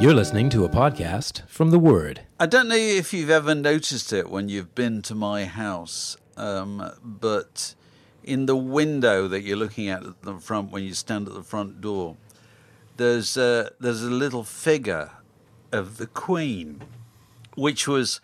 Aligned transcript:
You're 0.00 0.14
listening 0.14 0.48
to 0.50 0.64
a 0.64 0.68
podcast 0.70 1.46
from 1.46 1.72
The 1.72 1.78
Word. 1.78 2.22
I 2.38 2.46
don't 2.46 2.68
know 2.68 2.74
if 2.74 3.12
you've 3.12 3.28
ever 3.28 3.54
noticed 3.54 4.14
it 4.14 4.30
when 4.30 4.48
you've 4.48 4.74
been 4.74 5.02
to 5.02 5.14
my 5.14 5.44
house, 5.44 6.16
um, 6.38 6.90
but 7.04 7.74
in 8.24 8.46
the 8.46 8.56
window 8.56 9.28
that 9.28 9.42
you're 9.42 9.58
looking 9.58 9.90
at 9.90 10.02
at 10.02 10.22
the 10.22 10.38
front 10.38 10.70
when 10.70 10.84
you 10.84 10.94
stand 10.94 11.28
at 11.28 11.34
the 11.34 11.42
front 11.42 11.82
door, 11.82 12.16
there's 12.96 13.36
a, 13.36 13.72
there's 13.78 14.02
a 14.02 14.08
little 14.08 14.42
figure 14.42 15.10
of 15.70 15.98
the 15.98 16.06
Queen, 16.06 16.80
which 17.54 17.86
was 17.86 18.22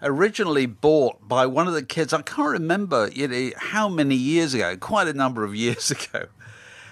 originally 0.00 0.64
bought 0.64 1.28
by 1.28 1.44
one 1.44 1.68
of 1.68 1.74
the 1.74 1.84
kids. 1.84 2.14
I 2.14 2.22
can't 2.22 2.48
remember 2.48 3.10
you 3.12 3.28
know, 3.28 3.50
how 3.58 3.90
many 3.90 4.14
years 4.14 4.54
ago, 4.54 4.74
quite 4.78 5.06
a 5.06 5.12
number 5.12 5.44
of 5.44 5.54
years 5.54 5.90
ago. 5.90 6.28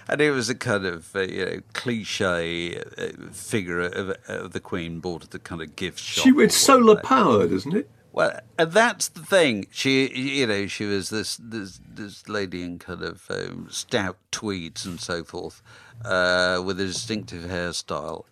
And 0.09 0.21
it 0.21 0.31
was 0.31 0.49
a 0.49 0.55
kind 0.55 0.85
of 0.85 1.15
uh, 1.15 1.21
you 1.21 1.45
know, 1.45 1.59
cliche 1.73 2.77
uh, 2.97 3.31
figure 3.31 3.81
of, 3.81 4.15
of 4.27 4.53
the 4.53 4.59
Queen 4.59 4.99
bought 4.99 5.23
at 5.23 5.31
the 5.31 5.39
kind 5.39 5.61
of 5.61 5.75
gift 5.75 5.99
shop. 5.99 6.23
She, 6.23 6.31
it's 6.31 6.57
solar 6.57 6.95
powered, 6.95 7.51
isn't 7.51 7.75
it? 7.75 7.89
Well, 8.11 8.39
and 8.57 8.71
that's 8.71 9.07
the 9.07 9.21
thing. 9.21 9.67
She, 9.69 10.09
you 10.09 10.47
know, 10.47 10.65
she 10.65 10.85
was 10.85 11.11
this 11.11 11.37
this, 11.37 11.79
this 11.87 12.27
lady 12.27 12.63
in 12.63 12.79
kind 12.79 13.03
of 13.03 13.29
um, 13.29 13.67
stout 13.69 14.17
tweeds 14.31 14.85
and 14.85 14.99
so 14.99 15.23
forth, 15.23 15.61
uh, 16.03 16.61
with 16.65 16.79
a 16.79 16.85
distinctive 16.85 17.43
hairstyle, 17.43 18.25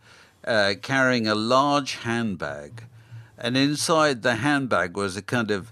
uh, 0.46 0.74
carrying 0.82 1.28
a 1.28 1.36
large 1.36 1.98
handbag, 1.98 2.86
and 3.38 3.56
inside 3.56 4.24
the 4.24 4.38
handbag 4.38 4.98
was 4.98 5.16
a 5.16 5.22
kind 5.22 5.52
of 5.52 5.72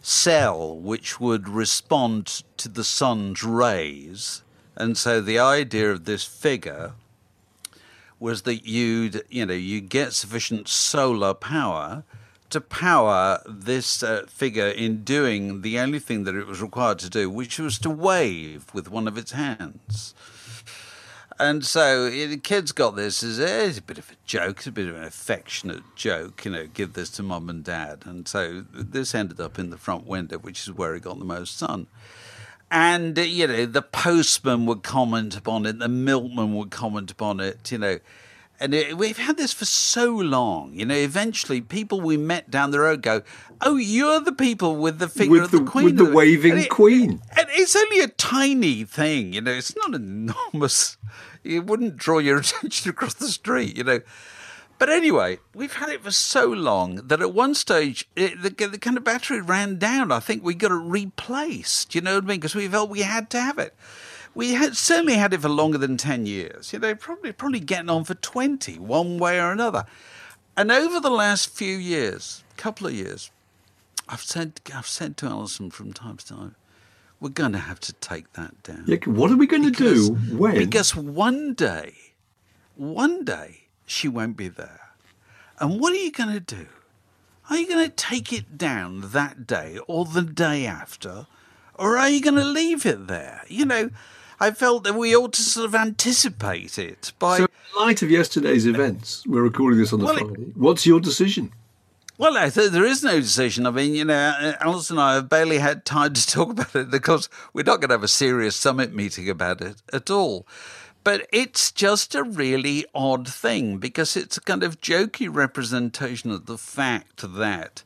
cell 0.00 0.76
which 0.78 1.20
would 1.20 1.48
respond 1.48 2.44
to 2.56 2.68
the 2.68 2.84
sun's 2.84 3.42
rays, 3.42 4.44
and 4.76 4.96
so 4.96 5.20
the 5.20 5.38
idea 5.38 5.90
of 5.90 6.04
this 6.04 6.24
figure 6.24 6.92
was 8.18 8.42
that 8.42 8.66
you'd 8.66 9.22
you 9.28 9.44
know 9.44 9.54
you 9.54 9.80
get 9.80 10.12
sufficient 10.12 10.68
solar 10.68 11.34
power 11.34 12.04
to 12.52 12.60
power 12.60 13.40
this 13.46 14.02
uh, 14.02 14.24
figure 14.28 14.68
in 14.68 15.02
doing 15.04 15.62
the 15.62 15.78
only 15.78 15.98
thing 15.98 16.24
that 16.24 16.34
it 16.34 16.46
was 16.46 16.60
required 16.60 16.98
to 16.98 17.08
do, 17.08 17.30
which 17.30 17.58
was 17.58 17.78
to 17.78 17.88
wave 17.88 18.66
with 18.74 18.90
one 18.90 19.08
of 19.08 19.16
its 19.16 19.32
hands. 19.32 20.14
And 21.38 21.64
so 21.64 22.10
the 22.10 22.36
kids 22.36 22.70
got 22.70 22.94
this 22.94 23.22
as 23.22 23.40
eh, 23.40 23.64
it's 23.64 23.78
a 23.78 23.82
bit 23.82 23.96
of 23.96 24.10
a 24.10 24.16
joke, 24.26 24.58
it's 24.58 24.66
a 24.66 24.72
bit 24.72 24.86
of 24.86 24.96
an 24.96 25.02
affectionate 25.02 25.82
joke, 25.96 26.44
you 26.44 26.50
know, 26.50 26.66
give 26.66 26.92
this 26.92 27.08
to 27.12 27.22
mum 27.22 27.48
and 27.48 27.64
dad. 27.64 28.02
And 28.04 28.28
so 28.28 28.64
this 28.70 29.14
ended 29.14 29.40
up 29.40 29.58
in 29.58 29.70
the 29.70 29.78
front 29.78 30.06
window, 30.06 30.36
which 30.36 30.60
is 30.60 30.72
where 30.72 30.94
it 30.94 31.04
got 31.04 31.18
the 31.18 31.24
most 31.24 31.56
sun. 31.56 31.86
And, 32.72 33.18
uh, 33.18 33.22
you 33.22 33.46
know, 33.46 33.66
the 33.66 33.82
postman 33.82 34.64
would 34.66 34.82
comment 34.82 35.36
upon 35.36 35.66
it, 35.66 35.78
the 35.78 35.88
milkman 35.88 36.54
would 36.56 36.70
comment 36.70 37.10
upon 37.10 37.38
it, 37.38 37.70
you 37.70 37.76
know. 37.76 37.98
And 38.58 38.72
it, 38.74 38.96
we've 38.96 39.18
had 39.18 39.36
this 39.36 39.52
for 39.52 39.64
so 39.66 40.10
long, 40.14 40.72
you 40.74 40.86
know. 40.86 40.94
Eventually, 40.94 41.60
people 41.60 42.00
we 42.00 42.16
met 42.16 42.50
down 42.50 42.70
the 42.70 42.78
road 42.80 43.02
go, 43.02 43.22
"Oh, 43.60 43.76
you're 43.76 44.20
the 44.20 44.32
people 44.32 44.76
with 44.76 45.00
the 45.00 45.08
figure 45.08 45.32
With 45.32 45.42
of 45.44 45.50
the, 45.50 45.58
the- 45.58 45.64
Queen, 45.70 45.84
with 45.84 45.96
the 45.98 46.04
And 46.06 46.14
waving 46.14 46.58
it- 46.58 46.70
Queen. 46.70 47.20
And 47.36 47.46
it's 47.50 47.74
only 47.76 48.00
a 48.00 48.08
tiny 48.08 48.84
thing, 48.84 49.32
you 49.34 49.40
know. 49.40 49.50
It's 49.50 49.74
not 49.76 49.94
enormous. 49.94 50.96
It 51.44 51.66
wouldn't 51.66 51.96
draw 51.96 52.18
your 52.18 52.38
attention 52.40 52.88
across 52.90 53.14
the 53.14 53.26
street, 53.28 53.76
you 53.76 53.84
know. 53.84 54.00
But 54.82 54.90
anyway, 54.90 55.38
we've 55.54 55.74
had 55.74 55.90
it 55.90 56.02
for 56.02 56.10
so 56.10 56.48
long 56.48 56.96
that 57.06 57.20
at 57.20 57.32
one 57.32 57.54
stage 57.54 58.08
it, 58.16 58.42
the, 58.42 58.50
the 58.66 58.78
kind 58.80 58.96
of 58.96 59.04
battery 59.04 59.40
ran 59.40 59.78
down. 59.78 60.10
I 60.10 60.18
think 60.18 60.42
we 60.42 60.54
got 60.54 60.72
it 60.72 60.74
replaced. 60.74 61.94
You 61.94 62.00
know 62.00 62.16
what 62.16 62.24
I 62.24 62.26
mean? 62.26 62.40
Because 62.40 62.56
we 62.56 62.66
felt 62.66 62.90
we 62.90 63.02
had 63.02 63.30
to 63.30 63.40
have 63.40 63.60
it. 63.60 63.76
We 64.34 64.54
had 64.54 64.76
certainly 64.76 65.14
had 65.14 65.32
it 65.34 65.42
for 65.42 65.48
longer 65.48 65.78
than 65.78 65.98
ten 65.98 66.26
years. 66.26 66.72
You 66.72 66.80
know, 66.80 66.96
probably 66.96 67.30
probably 67.30 67.60
getting 67.60 67.90
on 67.90 68.02
for 68.02 68.14
twenty, 68.14 68.76
one 68.76 69.18
way 69.18 69.38
or 69.38 69.52
another. 69.52 69.86
And 70.56 70.72
over 70.72 70.98
the 70.98 71.10
last 71.10 71.50
few 71.50 71.76
years, 71.76 72.42
couple 72.56 72.88
of 72.88 72.92
years, 72.92 73.30
I've 74.08 74.22
said 74.22 74.60
I've 74.74 74.88
said 74.88 75.16
to 75.18 75.26
Alison 75.26 75.70
from 75.70 75.92
time 75.92 76.16
to 76.16 76.26
time, 76.26 76.56
we're 77.20 77.28
going 77.28 77.52
to 77.52 77.58
have 77.58 77.78
to 77.78 77.92
take 77.92 78.32
that 78.32 78.60
down. 78.64 78.82
Yeah, 78.88 78.96
what 79.04 79.30
are 79.30 79.36
we 79.36 79.46
going 79.46 79.62
to 79.62 79.70
do 79.70 80.14
when? 80.36 80.56
Because 80.56 80.96
one 80.96 81.54
day, 81.54 81.94
one 82.74 83.24
day, 83.24 83.61
she 83.92 84.08
won't 84.08 84.36
be 84.36 84.48
there. 84.48 84.80
And 85.58 85.78
what 85.80 85.92
are 85.92 85.96
you 85.96 86.10
going 86.10 86.32
to 86.32 86.40
do? 86.40 86.66
Are 87.50 87.56
you 87.56 87.68
going 87.68 87.84
to 87.88 87.94
take 87.94 88.32
it 88.32 88.56
down 88.56 89.10
that 89.12 89.46
day 89.46 89.78
or 89.86 90.04
the 90.04 90.22
day 90.22 90.66
after? 90.66 91.26
Or 91.74 91.96
are 91.98 92.08
you 92.08 92.20
going 92.20 92.36
to 92.36 92.44
leave 92.44 92.86
it 92.86 93.06
there? 93.06 93.42
You 93.48 93.64
know, 93.66 93.90
I 94.40 94.50
felt 94.52 94.84
that 94.84 94.94
we 94.94 95.14
ought 95.14 95.32
to 95.34 95.42
sort 95.42 95.66
of 95.66 95.74
anticipate 95.74 96.78
it 96.78 97.12
by. 97.18 97.38
so, 97.38 97.44
in 97.44 97.84
light 97.86 98.02
of 98.02 98.10
yesterday's 98.10 98.66
events, 98.66 99.24
we're 99.26 99.42
recording 99.42 99.78
this 99.78 99.92
on 99.92 100.00
the 100.00 100.06
Well, 100.06 100.16
it- 100.16 100.26
Friday. 100.26 100.52
What's 100.56 100.86
your 100.86 101.00
decision? 101.00 101.52
Well, 102.18 102.36
I 102.36 102.50
th- 102.50 102.70
there 102.70 102.84
is 102.84 103.02
no 103.02 103.18
decision. 103.20 103.66
I 103.66 103.70
mean, 103.70 103.94
you 103.94 104.04
know, 104.04 104.14
uh, 104.14 104.52
Alice 104.60 104.90
and 104.90 105.00
I 105.00 105.14
have 105.14 105.28
barely 105.28 105.58
had 105.58 105.84
time 105.84 106.12
to 106.12 106.26
talk 106.26 106.50
about 106.50 106.74
it 106.76 106.90
because 106.90 107.28
we're 107.52 107.64
not 107.64 107.80
going 107.80 107.88
to 107.88 107.94
have 107.94 108.04
a 108.04 108.08
serious 108.08 108.54
summit 108.54 108.94
meeting 108.94 109.28
about 109.28 109.60
it 109.60 109.82
at 109.92 110.08
all. 110.10 110.46
But 111.04 111.26
it's 111.32 111.72
just 111.72 112.14
a 112.14 112.22
really 112.22 112.84
odd 112.94 113.28
thing 113.28 113.78
because 113.78 114.16
it's 114.16 114.36
a 114.36 114.40
kind 114.40 114.62
of 114.62 114.80
jokey 114.80 115.28
representation 115.32 116.30
of 116.30 116.46
the 116.46 116.58
fact 116.58 117.24
that 117.34 117.82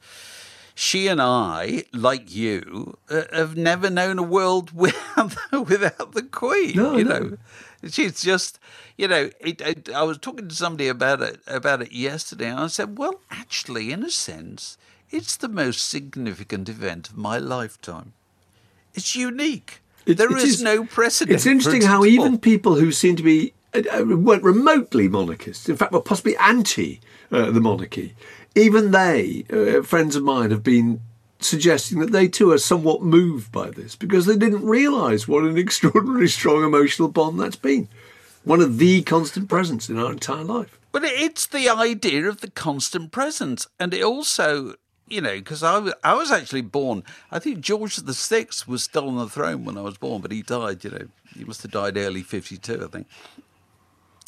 she 0.74 1.08
and 1.08 1.22
I, 1.22 1.84
like 1.94 2.34
you, 2.34 2.98
uh, 3.08 3.22
have 3.32 3.56
never 3.56 3.88
known 3.88 4.18
a 4.18 4.22
world 4.22 4.72
without 4.74 5.34
the, 5.50 5.62
without 5.62 6.12
the 6.12 6.22
Queen. 6.22 6.76
No, 6.76 6.98
you 6.98 7.04
no. 7.04 7.18
know, 7.18 7.36
she's 7.88 8.20
just, 8.20 8.58
you 8.98 9.08
know. 9.08 9.30
It, 9.40 9.62
it, 9.62 9.88
I 9.94 10.02
was 10.02 10.18
talking 10.18 10.48
to 10.48 10.54
somebody 10.54 10.88
about 10.88 11.22
it 11.22 11.40
about 11.46 11.80
it 11.80 11.92
yesterday, 11.92 12.48
and 12.50 12.60
I 12.60 12.66
said, 12.66 12.98
"Well, 12.98 13.20
actually, 13.30 13.90
in 13.90 14.02
a 14.02 14.10
sense, 14.10 14.76
it's 15.10 15.36
the 15.36 15.48
most 15.48 15.88
significant 15.88 16.68
event 16.68 17.08
of 17.08 17.16
my 17.16 17.38
lifetime. 17.38 18.12
It's 18.92 19.16
unique. 19.16 19.80
It- 20.06 20.16
there 20.18 20.30
it 20.30 20.38
is, 20.38 20.54
is- 20.54 20.62
no 20.62 20.84
precedent. 20.84 21.34
It's 21.34 21.46
interesting 21.46 21.82
how 21.82 22.04
even 22.04 22.38
people 22.38 22.76
who 22.76 22.92
seem 22.92 23.16
to 23.16 23.22
be 23.22 23.52
uh, 23.74 23.82
uh, 23.92 24.04
weren't 24.04 24.42
remotely 24.44 25.08
monarchists, 25.08 25.68
in 25.68 25.76
fact, 25.76 25.92
were 25.92 26.00
possibly 26.00 26.36
anti 26.36 27.00
uh, 27.32 27.50
the 27.50 27.60
monarchy, 27.60 28.14
even 28.54 28.92
they, 28.92 29.44
uh, 29.52 29.82
friends 29.82 30.14
of 30.16 30.22
mine, 30.22 30.50
have 30.50 30.62
been 30.62 31.00
suggesting 31.40 31.98
that 31.98 32.12
they 32.12 32.28
too 32.28 32.50
are 32.52 32.58
somewhat 32.58 33.02
moved 33.02 33.52
by 33.52 33.68
this 33.68 33.94
because 33.96 34.24
they 34.24 34.36
didn't 34.36 34.64
realise 34.64 35.28
what 35.28 35.44
an 35.44 35.58
extraordinarily 35.64 36.28
strong 36.28 36.64
emotional 36.64 37.08
bond 37.08 37.38
that's 37.38 37.56
been. 37.56 37.88
one 38.44 38.60
of 38.60 38.78
the 38.78 39.02
constant 39.02 39.48
presence 39.48 39.88
in 39.90 39.98
our 39.98 40.12
entire 40.12 40.44
life. 40.44 40.78
But 40.92 41.02
it's 41.04 41.46
the 41.46 41.68
idea 41.68 42.26
of 42.28 42.40
the 42.40 42.50
constant 42.50 43.10
presence, 43.12 43.66
and 43.78 43.92
it 43.92 44.02
also, 44.02 44.76
you 45.08 45.20
know, 45.20 45.34
because 45.34 45.62
I, 45.62 45.92
I 46.02 46.14
was 46.14 46.30
actually 46.30 46.62
born. 46.62 47.04
I 47.30 47.38
think 47.38 47.60
George 47.60 47.96
the 47.96 48.14
Sixth 48.14 48.66
was 48.66 48.82
still 48.82 49.08
on 49.08 49.16
the 49.16 49.28
throne 49.28 49.64
when 49.64 49.78
I 49.78 49.82
was 49.82 49.96
born, 49.98 50.22
but 50.22 50.32
he 50.32 50.42
died. 50.42 50.84
You 50.84 50.90
know, 50.90 51.08
he 51.36 51.44
must 51.44 51.62
have 51.62 51.70
died 51.70 51.96
early 51.96 52.22
'52, 52.22 52.84
I 52.84 52.88
think. 52.88 53.06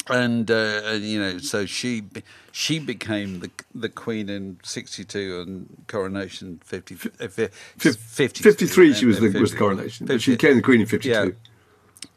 And 0.09 0.49
uh, 0.49 0.81
and, 0.85 1.03
you 1.03 1.19
know, 1.19 1.37
so 1.37 1.65
she 1.65 2.03
she 2.51 2.79
became 2.79 3.41
the 3.41 3.51
the 3.75 3.89
queen 3.89 4.29
in 4.29 4.59
'62 4.63 5.41
and 5.45 5.83
coronation 5.87 6.59
50, 6.63 6.95
uh, 6.95 7.27
fi- 7.27 7.49
50 7.77 8.43
53, 8.43 8.93
she 8.93 9.05
was 9.05 9.17
uh, 9.17 9.21
the, 9.21 9.39
was 9.39 9.51
50 9.51 9.53
the 9.53 9.57
coronation. 9.57 10.05
But 10.07 10.21
she 10.21 10.31
became 10.31 10.55
the 10.55 10.61
queen 10.63 10.81
in 10.81 10.87
52. 10.87 11.09
Yeah. 11.09 11.29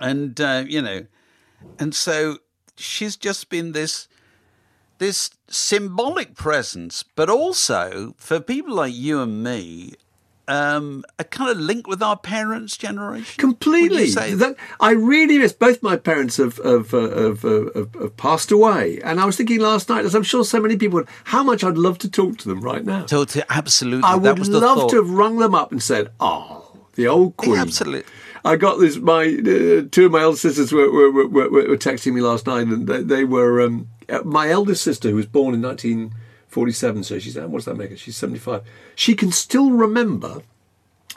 and 0.01 0.41
uh, 0.41 0.65
you 0.67 0.81
know, 0.81 1.07
and 1.79 1.95
so 1.95 2.39
she's 2.77 3.17
just 3.17 3.51
been 3.51 3.73
this 3.73 4.09
this 5.03 5.31
symbolic 5.49 6.37
presence, 6.37 7.03
but 7.17 7.29
also 7.29 8.15
for 8.19 8.39
people 8.39 8.77
like 8.77 8.95
you 8.95 9.21
and 9.21 9.43
me, 9.43 9.95
um, 10.47 11.05
a 11.19 11.25
kind 11.25 11.51
of 11.51 11.57
link 11.57 11.89
with 11.89 12.01
our 12.01 12.17
parents' 12.17 12.77
generation. 12.77 13.35
Completely. 13.37 14.07
say 14.07 14.35
That, 14.35 14.55
I 14.79 14.93
really 14.93 15.39
miss 15.39 15.53
both 15.53 15.83
my 15.83 15.97
parents 15.97 16.37
have, 16.37 16.59
have, 16.59 16.95
uh, 16.95 17.11
have, 17.21 17.45
uh, 17.45 17.65
have, 17.75 17.95
have 17.95 18.17
passed 18.17 18.53
away. 18.53 19.01
And 19.03 19.19
I 19.19 19.25
was 19.25 19.37
thinking 19.37 19.59
last 19.59 19.89
night, 19.89 20.05
as 20.05 20.15
I'm 20.15 20.23
sure 20.23 20.45
so 20.45 20.61
many 20.61 20.77
people 20.77 21.01
would, 21.01 21.09
how 21.25 21.43
much 21.43 21.65
I'd 21.65 21.77
love 21.77 21.99
to 21.99 22.09
talk 22.09 22.39
to 22.39 22.49
them 22.49 22.61
right 22.61 22.85
now. 22.85 23.07
So 23.07 23.25
to 23.25 23.53
absolutely, 23.53 24.05
I 24.05 24.19
that 24.21 24.23
would 24.35 24.39
was 24.39 24.51
the 24.51 24.61
love 24.61 24.79
thought. 24.79 24.91
to 24.91 24.97
have 24.97 25.11
rung 25.11 25.39
them 25.39 25.55
up 25.55 25.73
and 25.73 25.83
said, 25.83 26.11
"Oh, 26.21 26.87
the 26.95 27.09
old 27.09 27.37
queen." 27.37 27.59
absolutely. 27.59 28.09
I 28.45 28.57
got 28.57 28.79
this. 28.79 28.97
My 28.97 29.23
uh, 29.23 29.89
two 29.91 30.07
of 30.07 30.13
my 30.13 30.23
elder 30.23 30.37
sisters 30.37 30.73
were, 30.73 30.91
were, 30.91 31.11
were, 31.11 31.29
were, 31.29 31.49
were 31.51 31.77
texting 31.77 32.13
me 32.13 32.21
last 32.21 32.47
night, 32.47 32.67
and 32.67 32.87
they, 32.89 33.03
they 33.03 33.25
were 33.25 33.61
um, 33.61 33.89
Uh, 34.13 34.23
my 34.25 34.51
eldest 34.51 34.85
sister, 34.85 35.09
who 35.09 35.17
was 35.17 35.27
born 35.27 35.55
in 35.55 35.63
1947. 35.63 37.05
So 37.05 37.19
she's 37.19 37.37
uh, 37.37 37.49
what 37.49 37.59
does 37.59 37.65
that 37.65 37.77
make 37.77 37.91
her? 37.91 37.97
She's 37.97 38.17
75. 38.17 38.63
She 38.95 39.15
can 39.15 39.33
still 39.33 39.71
remember. 39.71 40.43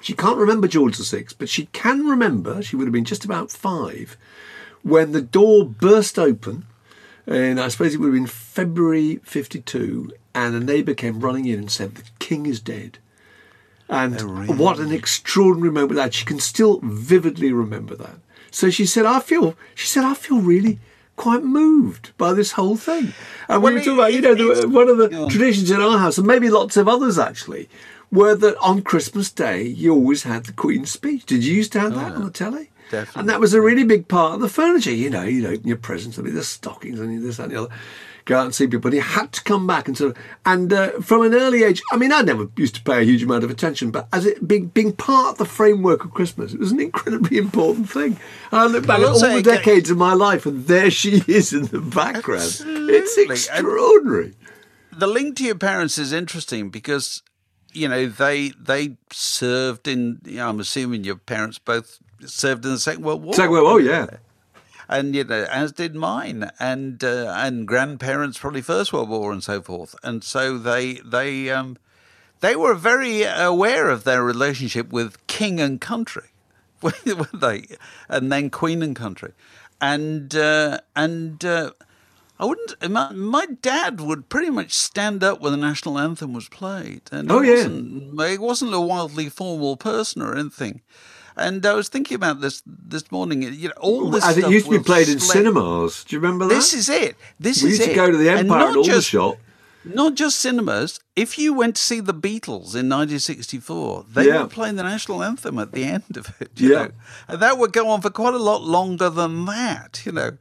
She 0.01 0.13
can't 0.13 0.38
remember 0.38 0.68
George 0.68 0.97
VI, 0.97 1.25
but 1.38 1.50
she 1.50 1.65
can 1.68 2.06
remember. 2.06 2.62
She 2.62 2.75
would 2.75 2.86
have 2.86 2.94
been 2.94 3.06
just 3.06 3.25
about 3.25 3.51
five 3.51 4.18
when 4.86 5.13
the 5.13 5.21
door 5.21 5.65
burst 5.65 6.19
open, 6.19 6.68
and 7.25 7.59
I 7.59 7.69
suppose 7.69 7.95
it 7.95 7.97
would 7.97 8.13
have 8.13 8.13
been 8.13 8.27
February 8.27 9.19
52, 9.24 10.13
and 10.36 10.56
a 10.56 10.59
neighbour 10.59 10.94
came 10.94 11.19
running 11.19 11.45
in 11.45 11.57
and 11.57 11.71
said, 11.71 11.95
The 11.95 12.03
king 12.19 12.45
is 12.45 12.59
dead. 12.59 13.00
And 13.89 14.15
oh, 14.21 14.53
what 14.53 14.80
an 14.80 14.92
extraordinary 14.92 15.71
moment 15.71 15.95
that 15.95 16.13
she 16.13 16.24
can 16.24 16.39
still 16.39 16.80
vividly 16.83 17.51
remember 17.51 17.95
that. 17.95 18.18
So 18.51 18.69
she 18.69 18.86
said, 18.86 19.07
I 19.07 19.19
feel, 19.19 19.56
she 19.74 19.88
said, 19.88 20.03
I 20.03 20.13
feel 20.13 20.39
really 20.39 20.80
quite 21.15 21.44
moved 21.44 22.12
by 22.17 22.33
this 22.33 22.53
whole 22.53 22.75
thing. 22.75 23.13
And 23.47 23.63
Well, 23.63 23.71
we 23.73 23.79
were 23.79 23.85
talking 23.85 23.94
about, 24.00 24.13
you 24.13 24.21
know, 24.21 24.35
the, 24.35 24.63
uh, 24.63 24.67
one 24.67 24.89
of 24.89 24.97
the 24.97 25.09
Yeah. 25.12 25.27
traditions 25.29 25.71
in 25.71 25.79
our 25.81 25.97
house, 25.97 26.17
and 26.17 26.27
maybe 26.27 26.50
lots 26.50 26.75
of 26.77 26.88
others 26.88 27.17
actually, 27.17 27.69
were 28.12 28.35
that 28.35 28.57
on 28.57 28.81
Christmas 28.81 29.31
Day 29.31 29.63
you 29.63 29.94
always 29.94 30.23
had 30.23 30.45
the 30.45 30.53
Queen's 30.53 30.91
speech. 30.91 31.25
Did 31.25 31.44
you 31.44 31.53
used 31.56 31.71
to 31.73 31.79
have 31.79 31.95
that 31.95 32.13
on 32.15 32.23
the 32.25 32.31
telly? 32.31 32.69
Definitely. 32.95 33.19
And 33.19 33.30
that 33.30 33.39
was 33.39 33.53
a 33.53 33.62
really 33.62 33.83
big 33.83 34.07
part 34.07 34.36
of 34.36 34.42
the 34.42 34.50
furniture. 34.50 34.92
You 34.92 35.09
know, 35.09 35.24
you'd 35.24 35.45
open 35.45 35.68
your 35.68 35.77
presents, 35.77 36.15
there'd 36.18 36.25
be 36.25 36.31
the 36.31 36.44
stockings 36.44 37.00
and 37.00 37.24
this 37.24 37.39
and 37.39 37.51
the 37.51 37.63
other. 37.63 37.74
Go 38.25 38.39
out 38.39 38.45
and 38.45 38.56
see 38.56 38.65
people. 38.65 38.80
But 38.80 38.94
he 38.94 39.00
had 39.00 39.31
to 39.33 39.44
come 39.44 39.68
back 39.68 39.88
and 39.88 39.95
sort 39.95 40.18
of, 40.18 40.24
and 40.47 40.74
uh, 40.74 40.89
from 41.01 41.21
an 41.21 41.36
early 41.36 41.62
age, 41.63 41.83
I 41.92 41.97
mean, 41.97 42.12
I 42.12 42.21
never 42.21 42.47
used 42.57 42.74
to 42.74 42.81
pay 42.81 43.01
a 43.01 43.03
huge 43.03 43.21
amount 43.21 43.44
of 43.44 43.51
attention, 43.51 43.92
but 43.92 44.07
as 44.12 44.25
it 44.25 44.47
being, 44.47 44.69
being 44.69 44.94
part 44.94 45.33
of 45.33 45.38
the 45.38 45.45
framework 45.45 46.03
of 46.03 46.12
Christmas, 46.12 46.51
it 46.51 46.59
was 46.59 46.71
an 46.71 46.80
incredibly 46.80 47.38
important 47.45 47.88
thing. 47.88 48.18
And 48.51 48.59
I 48.62 48.65
look 48.65 48.88
back 48.88 49.00
at 49.00 49.06
all 49.06 49.19
the 49.19 49.44
decades 49.44 49.92
of 49.92 49.97
my 49.97 50.13
life, 50.13 50.47
and 50.47 50.65
there 50.65 50.89
she 50.89 51.24
is 51.27 51.53
in 51.53 51.65
the 51.68 51.80
background. 51.81 52.63
It's. 52.65 53.18
And- 53.18 53.31
extraordinary. 53.31 54.33
the 54.97 55.07
link 55.07 55.36
to 55.38 55.44
your 55.44 55.56
parents 55.56 55.97
is 56.00 56.12
interesting 56.12 56.69
because 56.71 57.21
you 57.74 57.88
know 57.88 58.07
they 58.07 58.50
they 58.59 58.97
served 59.12 59.88
in. 59.88 60.19
You 60.25 60.38
know, 60.38 60.50
I'm 60.50 60.59
assuming 60.59 61.03
your 61.03 61.18
parents 61.18 61.59
both 61.59 62.00
served 62.25 62.65
in 62.65 62.71
the 62.71 62.79
Second 62.79 63.03
World 63.03 63.23
War. 63.23 63.33
Second 63.33 63.51
World 63.51 63.63
War, 63.65 63.73
oh, 63.73 63.77
yeah. 63.77 64.07
and 64.88 65.15
you 65.15 65.23
know, 65.23 65.44
as 65.50 65.71
did 65.71 65.95
mine, 65.95 66.51
and 66.59 67.03
uh, 67.03 67.33
and 67.38 67.67
grandparents 67.67 68.38
probably 68.38 68.62
First 68.62 68.94
World 68.94 69.09
War 69.09 69.31
and 69.31 69.44
so 69.44 69.62
forth, 69.62 69.95
and 70.03 70.23
so 70.23 70.57
they 70.57 70.95
they 71.06 71.50
um, 71.50 71.77
they 72.41 72.56
were 72.56 72.73
very 72.75 73.23
aware 73.23 73.89
of 73.89 74.03
their 74.03 74.23
relationship 74.23 74.91
with 74.91 75.25
king 75.27 75.59
and 75.59 75.81
country, 75.81 76.29
weren't 76.81 77.39
they? 77.39 77.65
And 78.09 78.31
then 78.31 78.50
queen 78.50 78.81
and 78.83 78.95
country, 78.95 79.33
and 79.81 80.33
uh, 80.35 80.79
and 80.95 81.44
uh, 81.44 81.71
I 82.39 82.45
wouldn't. 82.45 82.89
My, 82.91 83.11
my 83.13 83.45
dad 83.61 84.01
would 84.01 84.27
pretty 84.29 84.50
much 84.50 84.73
stand 84.73 85.23
up 85.23 85.39
when 85.41 85.51
the 85.53 85.57
national 85.57 85.97
anthem 85.97 86.33
was 86.33 86.50
played, 86.50 87.03
and 87.11 87.31
Oh, 87.31 87.39
he 87.41 87.50
yeah. 87.50 87.56
wasn't, 87.56 88.21
he 88.29 88.38
wasn't 88.38 88.73
a 88.73 88.81
wildly 88.81 89.29
formal 89.29 89.77
person 89.77 90.21
or 90.21 90.35
anything. 90.35 90.81
And 91.37 91.65
I 91.65 91.73
was 91.73 91.89
thinking 91.89 92.15
about 92.15 92.39
this 92.41 92.63
this 92.65 93.11
morning. 93.11 93.41
You 93.43 93.67
know, 93.69 93.73
all 93.79 94.09
this 94.09 94.23
As 94.25 94.37
it 94.37 94.49
used 94.49 94.65
to 94.67 94.77
be 94.77 94.83
played 94.83 95.09
in 95.09 95.19
cinemas. 95.19 96.03
Do 96.05 96.15
you 96.15 96.19
remember 96.21 96.45
that? 96.47 96.53
This 96.55 96.73
is 96.73 96.87
it. 96.89 97.15
This 97.39 97.61
we 97.61 97.69
is 97.71 97.79
used 97.79 97.89
it. 97.89 97.93
to 97.93 97.95
go 97.95 98.09
to 98.11 98.17
the 98.17 98.29
Empire 98.29 98.67
and 98.67 98.77
all 98.77 98.83
the 98.83 98.89
just- 98.89 99.09
shop. 99.09 99.37
Not 99.87 100.15
just 100.15 100.39
cinemas. 100.39 100.99
If 101.15 101.37
you 101.37 101.53
went 101.53 101.75
to 101.75 101.81
see 101.81 101.99
the 101.99 102.13
Beatles 102.13 102.73
in 102.73 102.89
1964, 102.89 104.05
they 104.11 104.25
Yeah. 104.27 104.41
were 104.41 104.47
playing 104.47 104.77
the 104.77 104.83
national 104.83 105.21
anthem 105.23 105.59
at 105.59 105.73
the 105.73 105.83
end 105.83 106.17
of 106.17 106.33
it. 106.39 106.49
You 106.55 106.71
Yeah. 106.71 106.83
know? 106.85 106.91
and 107.27 107.39
that 107.39 107.59
would 107.59 107.71
go 107.71 107.89
on 107.89 108.01
for 108.01 108.09
quite 108.09 108.33
a 108.33 108.39
lot 108.39 108.63
longer 108.63 109.11
than 109.11 109.45
that. 109.45 110.01
You 110.03 110.13
know, 110.13 110.31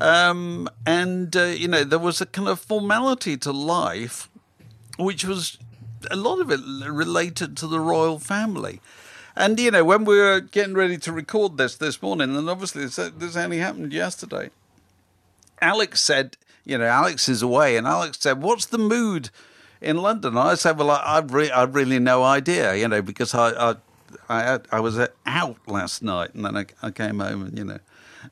um, 0.00 0.68
and 0.84 1.36
uh, 1.36 1.44
you 1.44 1.68
know 1.68 1.84
there 1.84 2.00
was 2.00 2.20
a 2.20 2.26
kind 2.26 2.48
of 2.48 2.58
formality 2.58 3.36
to 3.36 3.52
life, 3.52 4.28
which 4.98 5.24
was 5.24 5.58
a 6.10 6.16
lot 6.16 6.40
of 6.40 6.50
it 6.50 6.58
related 6.90 7.56
to 7.58 7.68
the 7.68 7.78
royal 7.78 8.18
family. 8.18 8.80
And 9.38 9.60
you 9.60 9.70
know, 9.70 9.84
when 9.84 10.04
we 10.04 10.18
were 10.18 10.40
getting 10.40 10.74
ready 10.74 10.98
to 10.98 11.12
record 11.12 11.58
this 11.58 11.76
this 11.76 12.02
morning, 12.02 12.34
and 12.34 12.50
obviously 12.50 12.86
this, 12.86 13.36
only 13.36 13.58
happened 13.58 13.92
yesterday. 13.92 14.50
Alex 15.62 16.00
said, 16.00 16.36
you 16.64 16.76
know, 16.76 16.86
Alex 16.86 17.28
is 17.28 17.40
away, 17.40 17.76
and 17.76 17.86
Alex 17.86 18.18
said, 18.18 18.42
"What's 18.42 18.66
the 18.66 18.78
mood 18.78 19.30
in 19.80 19.98
London?" 19.98 20.30
And 20.36 20.40
I 20.40 20.56
said, 20.56 20.76
"Well, 20.76 20.90
I, 20.90 21.02
I've, 21.06 21.32
re- 21.32 21.52
I've 21.52 21.76
really 21.76 22.00
no 22.00 22.24
idea, 22.24 22.74
you 22.74 22.88
know, 22.88 23.00
because 23.00 23.32
I 23.32 23.50
I, 23.70 23.74
I, 24.28 24.58
I 24.72 24.80
was 24.80 24.98
out 25.24 25.58
last 25.68 26.02
night, 26.02 26.34
and 26.34 26.44
then 26.44 26.56
I, 26.56 26.66
I 26.82 26.90
came 26.90 27.20
home, 27.20 27.42
and 27.42 27.56
you 27.56 27.64
know, 27.64 27.78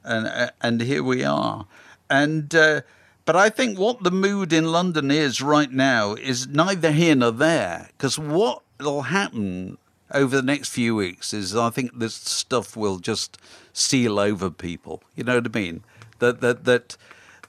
and 0.02 0.50
and 0.60 0.80
here 0.80 1.04
we 1.04 1.22
are, 1.22 1.66
and." 2.10 2.52
Uh, 2.52 2.80
but 3.24 3.34
I 3.34 3.50
think 3.50 3.76
what 3.76 4.04
the 4.04 4.12
mood 4.12 4.52
in 4.52 4.70
London 4.70 5.10
is 5.10 5.42
right 5.42 5.72
now 5.72 6.14
is 6.14 6.46
neither 6.46 6.92
here 6.92 7.16
nor 7.16 7.32
there, 7.32 7.88
because 7.96 8.20
what 8.20 8.62
will 8.78 9.02
happen 9.02 9.78
over 10.12 10.36
the 10.36 10.42
next 10.42 10.68
few 10.68 10.94
weeks 10.94 11.32
is 11.32 11.56
I 11.56 11.70
think 11.70 11.98
this 11.98 12.14
stuff 12.14 12.76
will 12.76 12.98
just 12.98 13.38
seal 13.72 14.18
over 14.18 14.50
people. 14.50 15.02
You 15.14 15.24
know 15.24 15.36
what 15.36 15.46
I 15.46 15.58
mean? 15.58 15.84
That 16.18 16.40
that 16.40 16.64
that 16.64 16.96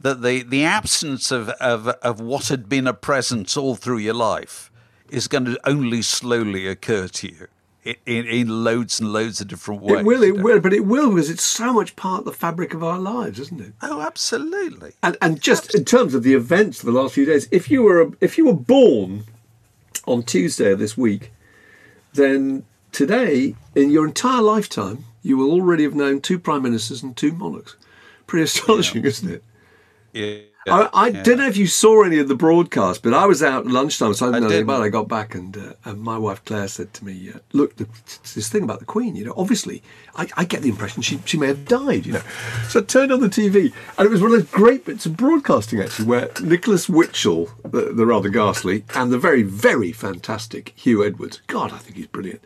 that 0.01 0.21
the 0.21 0.43
the 0.43 0.63
absence 0.63 1.31
of 1.31 1.49
of, 1.49 1.87
of 1.87 2.19
what 2.19 2.47
had 2.47 2.67
been 2.69 2.87
a 2.87 2.93
presence 2.93 3.57
all 3.57 3.75
through 3.75 3.99
your 3.99 4.13
life 4.13 4.71
is 5.09 5.27
going 5.27 5.45
to 5.45 5.59
only 5.65 6.01
slowly 6.01 6.67
occur 6.67 7.07
to 7.07 7.31
you 7.31 7.47
in, 8.05 8.25
in, 8.25 8.63
loads 8.63 8.99
and 8.99 9.13
loads 9.13 9.39
of 9.39 9.47
different 9.47 9.81
ways. 9.81 9.99
It 9.99 10.05
will, 10.05 10.23
it 10.23 10.43
will, 10.43 10.59
but 10.59 10.73
it 10.73 10.85
will 10.85 11.11
because 11.11 11.29
it's 11.29 11.43
so 11.43 11.71
much 11.71 11.95
part 11.95 12.19
of 12.19 12.25
the 12.25 12.33
fabric 12.33 12.73
of 12.73 12.83
our 12.83 12.99
lives, 12.99 13.39
isn't 13.39 13.61
it? 13.61 13.73
Oh, 13.81 14.01
absolutely. 14.01 14.93
And 15.01 15.17
and 15.21 15.41
just 15.41 15.73
in 15.73 15.85
terms 15.85 16.13
of 16.13 16.23
the 16.23 16.33
events 16.33 16.79
of 16.79 16.85
the 16.87 16.91
last 16.91 17.13
few 17.13 17.25
days, 17.25 17.47
if 17.51 17.71
you 17.71 17.83
were 17.83 18.11
if 18.19 18.37
you 18.37 18.45
were 18.45 18.53
born 18.53 19.23
on 20.05 20.23
Tuesday 20.23 20.71
of 20.71 20.79
this 20.79 20.97
week, 20.97 21.31
then 22.13 22.63
today 22.91 23.55
in 23.75 23.89
your 23.89 24.05
entire 24.05 24.41
lifetime 24.41 25.05
you 25.21 25.37
will 25.37 25.51
already 25.51 25.83
have 25.83 25.93
known 25.93 26.21
two 26.21 26.39
prime 26.39 26.63
ministers 26.63 27.03
and 27.03 27.15
two 27.15 27.33
monarchs. 27.33 27.75
Pretty 28.27 28.43
astonishing, 28.43 29.03
isn't 29.03 29.29
it? 29.29 29.43
Yeah. 30.13 30.39
I, 30.67 30.89
I 30.93 31.07
yeah. 31.07 31.23
don't 31.23 31.37
know 31.37 31.47
if 31.47 31.57
you 31.57 31.67
saw 31.67 32.03
any 32.03 32.19
of 32.19 32.27
the 32.27 32.35
broadcast, 32.35 33.03
but 33.03 33.13
I 33.13 33.25
was 33.25 33.41
out 33.41 33.65
at 33.65 33.71
lunchtime, 33.71 34.13
so 34.13 34.27
I 34.27 34.29
didn't 34.29 34.35
I 34.35 34.39
know 34.39 34.45
anything 34.47 34.63
about 34.63 34.81
it. 34.81 34.85
I 34.85 34.89
got 34.89 35.07
back, 35.07 35.35
and, 35.35 35.57
uh, 35.57 35.73
and 35.85 36.01
my 36.01 36.17
wife 36.17 36.43
Claire 36.45 36.67
said 36.67 36.93
to 36.95 37.05
me, 37.05 37.31
uh, 37.33 37.39
"Look, 37.53 37.77
the, 37.77 37.87
this 38.35 38.49
thing 38.49 38.63
about 38.63 38.79
the 38.79 38.85
Queen. 38.85 39.15
You 39.15 39.25
know, 39.25 39.33
obviously, 39.37 39.81
I, 40.15 40.27
I 40.35 40.45
get 40.45 40.61
the 40.61 40.69
impression 40.69 41.01
she 41.01 41.19
she 41.25 41.37
may 41.37 41.47
have 41.47 41.65
died. 41.65 42.05
You 42.05 42.13
know." 42.13 42.23
So 42.69 42.79
I 42.81 42.83
turned 42.83 43.11
on 43.11 43.21
the 43.21 43.29
TV, 43.29 43.73
and 43.97 44.05
it 44.05 44.09
was 44.09 44.21
one 44.21 44.31
of 44.31 44.39
those 44.39 44.49
great 44.51 44.85
bits 44.85 45.05
of 45.05 45.15
broadcasting 45.17 45.79
actually, 45.79 46.05
where 46.05 46.29
Nicholas 46.41 46.87
Witchell, 46.87 47.49
the, 47.63 47.93
the 47.93 48.05
rather 48.05 48.29
ghastly, 48.29 48.83
and 48.95 49.11
the 49.11 49.17
very 49.19 49.43
very 49.43 49.91
fantastic 49.91 50.73
Huw 50.77 51.05
Edwards. 51.05 51.41
God, 51.47 51.71
I 51.71 51.77
think 51.77 51.97
he's 51.97 52.07
brilliant. 52.07 52.41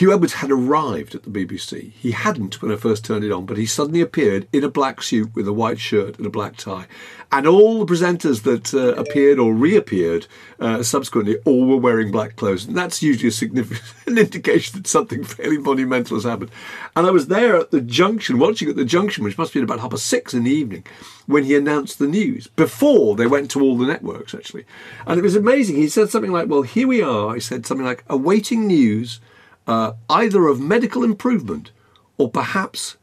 Huw 0.00 0.14
Edwards 0.14 0.32
had 0.32 0.50
arrived 0.50 1.14
at 1.14 1.24
the 1.24 1.30
BBC. 1.30 1.92
He 1.92 2.12
hadn't 2.12 2.62
when 2.62 2.72
I 2.72 2.76
first 2.76 3.04
turned 3.04 3.22
it 3.22 3.30
on, 3.30 3.44
but 3.44 3.58
he 3.58 3.66
suddenly 3.66 4.00
appeared 4.00 4.48
in 4.50 4.64
a 4.64 4.70
black 4.70 5.02
suit 5.02 5.34
with 5.34 5.46
a 5.46 5.52
white 5.52 5.78
shirt 5.78 6.16
and 6.16 6.26
a 6.26 6.30
black 6.30 6.56
tie. 6.56 6.86
And 7.30 7.46
all 7.46 7.84
the 7.84 7.94
presenters 7.94 8.44
that 8.44 8.72
uh, 8.72 8.98
appeared 8.98 9.38
or 9.38 9.52
reappeared 9.52 10.26
uh, 10.58 10.82
subsequently 10.82 11.36
all 11.44 11.66
were 11.66 11.76
wearing 11.76 12.10
black 12.10 12.36
clothes. 12.36 12.64
And 12.64 12.74
that's 12.74 13.02
usually 13.02 13.28
a 13.28 13.32
significant 13.32 13.82
indication 14.18 14.78
that 14.78 14.86
something 14.86 15.22
fairly 15.22 15.58
monumental 15.58 16.16
has 16.16 16.24
happened. 16.24 16.50
And 16.96 17.06
I 17.06 17.10
was 17.10 17.26
there 17.26 17.56
at 17.56 17.70
the 17.70 17.82
junction, 17.82 18.38
watching 18.38 18.70
at 18.70 18.76
the 18.76 18.86
junction, 18.86 19.22
which 19.22 19.36
must 19.36 19.52
have 19.52 19.60
been 19.60 19.64
about 19.64 19.80
half 19.80 19.90
past 19.90 20.06
six 20.06 20.32
in 20.32 20.44
the 20.44 20.50
evening, 20.50 20.86
when 21.26 21.44
he 21.44 21.54
announced 21.54 21.98
the 21.98 22.08
news, 22.08 22.46
before 22.46 23.16
they 23.16 23.26
went 23.26 23.50
to 23.50 23.60
all 23.60 23.76
the 23.76 23.86
networks, 23.86 24.34
actually. 24.34 24.64
And 25.06 25.18
it 25.18 25.22
was 25.22 25.36
amazing. 25.36 25.76
He 25.76 25.90
said 25.90 26.08
something 26.08 26.32
like, 26.32 26.48
Well, 26.48 26.62
here 26.62 26.88
we 26.88 27.02
are. 27.02 27.34
He 27.34 27.40
said 27.40 27.66
something 27.66 27.84
like, 27.84 28.02
awaiting 28.08 28.66
news 28.66 29.20
uh, 29.66 29.92
either 30.08 30.46
of 30.46 30.60
medical 30.60 31.04
improvement 31.04 31.70
or 32.18 32.30
perhaps 32.30 32.96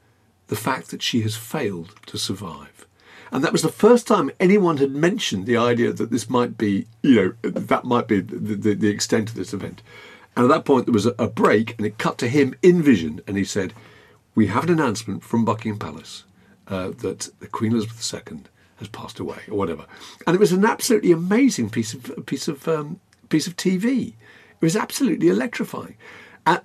the 0.47 0.55
fact 0.55 0.89
that 0.89 1.01
she 1.01 1.21
has 1.21 1.35
failed 1.35 1.95
to 2.05 2.17
survive. 2.17 2.85
And 3.31 3.43
that 3.43 3.51
was 3.51 3.61
the 3.61 3.69
first 3.69 4.07
time 4.07 4.31
anyone 4.39 4.77
had 4.77 4.91
mentioned 4.91 5.45
the 5.45 5.57
idea 5.57 5.91
that 5.91 6.11
this 6.11 6.29
might 6.29 6.57
be, 6.57 6.87
you 7.01 7.35
know, 7.43 7.49
that 7.49 7.83
might 7.83 8.07
be 8.07 8.21
the, 8.21 8.55
the, 8.55 8.73
the 8.73 8.89
extent 8.89 9.29
of 9.29 9.35
this 9.35 9.53
event. 9.53 9.81
And 10.35 10.45
at 10.45 10.49
that 10.49 10.65
point, 10.65 10.85
there 10.85 10.93
was 10.93 11.05
a, 11.05 11.15
a 11.17 11.27
break, 11.27 11.75
and 11.77 11.85
it 11.85 11.97
cut 11.97 12.17
to 12.19 12.29
him 12.29 12.53
in 12.61 12.81
vision, 12.81 13.21
and 13.27 13.37
he 13.37 13.43
said, 13.43 13.73
"We 14.35 14.47
have 14.47 14.65
an 14.65 14.69
announcement 14.69 15.23
from 15.23 15.43
Buckingham 15.43 15.79
Palace 15.79 16.25
uh, 16.67 16.89
that 16.99 17.29
the 17.39 17.47
Queen 17.47 17.71
Elizabeth 17.71 18.13
II 18.13 18.41
has 18.77 18.87
passed 18.87 19.19
away, 19.19 19.39
or 19.49 19.57
whatever." 19.57 19.85
And 20.27 20.35
it 20.35 20.39
was 20.39 20.51
an 20.51 20.63
absolutely 20.63 21.11
amazing 21.11 21.71
piece 21.71 21.95
of 21.95 22.23
piece 22.27 22.47
of 22.47 22.67
um, 22.67 22.99
piece 23.29 23.47
of 23.47 23.57
TV. 23.57 24.09
It 24.09 24.65
was 24.65 24.75
absolutely 24.75 25.27
electrifying 25.27 25.97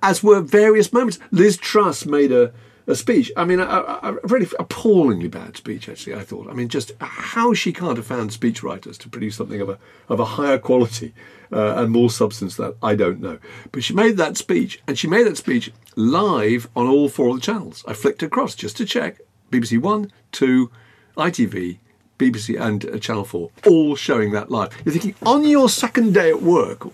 as 0.01 0.23
were 0.23 0.41
various 0.41 0.93
moments. 0.93 1.19
Liz 1.31 1.57
Truss 1.57 2.05
made 2.05 2.31
a, 2.31 2.53
a 2.87 2.95
speech. 2.95 3.31
I 3.35 3.45
mean, 3.45 3.59
a, 3.59 3.63
a, 3.63 4.17
really 4.23 4.47
appallingly 4.59 5.27
bad 5.27 5.57
speech, 5.57 5.89
actually, 5.89 6.15
I 6.15 6.23
thought. 6.23 6.49
I 6.49 6.53
mean, 6.53 6.69
just 6.69 6.91
how 6.99 7.53
she 7.53 7.73
can't 7.73 7.97
have 7.97 8.05
found 8.05 8.31
speechwriters 8.31 8.97
to 8.99 9.09
produce 9.09 9.35
something 9.35 9.61
of 9.61 9.69
a, 9.69 9.77
of 10.09 10.19
a 10.19 10.25
higher 10.25 10.57
quality 10.57 11.13
uh, 11.51 11.75
and 11.77 11.91
more 11.91 12.09
substance 12.09 12.55
that 12.57 12.75
I 12.81 12.95
don't 12.95 13.21
know. 13.21 13.39
But 13.71 13.83
she 13.83 13.93
made 13.93 14.17
that 14.17 14.37
speech, 14.37 14.81
and 14.87 14.97
she 14.97 15.07
made 15.07 15.27
that 15.27 15.37
speech 15.37 15.71
live 15.95 16.67
on 16.75 16.87
all 16.87 17.09
four 17.09 17.29
of 17.29 17.35
the 17.35 17.41
channels. 17.41 17.83
I 17.87 17.93
flicked 17.93 18.23
across 18.23 18.55
just 18.55 18.77
to 18.77 18.85
check 18.85 19.19
BBC 19.51 19.79
One, 19.79 20.11
Two, 20.31 20.71
ITV, 21.17 21.77
BBC, 22.17 22.59
and 22.59 22.85
uh, 22.85 22.97
Channel 22.97 23.25
4, 23.25 23.49
all 23.67 23.95
showing 23.95 24.31
that 24.31 24.49
live. 24.49 24.69
You're 24.83 24.93
thinking, 24.93 25.15
on 25.25 25.43
your 25.43 25.69
second 25.69 26.13
day 26.13 26.29
at 26.29 26.41
work, 26.41 26.87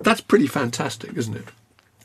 that's 0.00 0.20
pretty 0.20 0.46
fantastic, 0.46 1.16
isn't 1.16 1.36
it? 1.36 1.44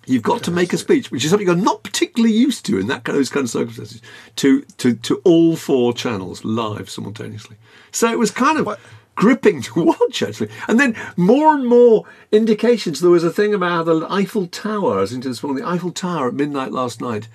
You've 0.10 0.24
got 0.24 0.42
to 0.44 0.52
make 0.52 0.74
a 0.74 0.78
speech, 0.78 1.12
which 1.12 1.24
is 1.24 1.30
something 1.30 1.46
you're 1.46 1.56
not 1.56 1.84
particularly 1.84 2.34
used 2.34 2.66
to 2.66 2.80
in 2.80 2.88
that 2.88 3.04
those 3.04 3.30
kind 3.30 3.44
of 3.44 3.52
circumstances, 3.52 4.02
to, 4.38 4.62
to, 4.78 4.96
to 4.96 5.22
all 5.24 5.56
four 5.56 5.94
channels 5.94 6.44
live 6.44 6.90
simultaneously. 6.90 7.58
So 7.92 8.12
it 8.12 8.18
was 8.18 8.32
kind 8.32 8.58
of 8.58 8.66
what? 8.66 8.80
gripping 9.14 9.62
to 9.62 9.84
watch, 10.00 10.24
actually. 10.24 10.50
And 10.68 10.80
then 10.80 10.96
more 11.16 11.54
and 11.54 11.68
more 11.68 12.06
indications. 12.32 13.02
There 13.02 13.12
was 13.12 13.24
a 13.24 13.30
thing 13.30 13.54
about 13.54 13.86
the 13.86 14.08
Eiffel 14.10 14.48
Tower, 14.48 14.98
I 14.98 15.02
was 15.02 15.14
into 15.14 15.28
this 15.28 15.44
morning, 15.44 15.64
the 15.64 15.70
Eiffel 15.70 15.92
Tower 15.92 16.30
at 16.30 16.34
midnight 16.34 16.72
last 16.72 17.02
night 17.02 17.28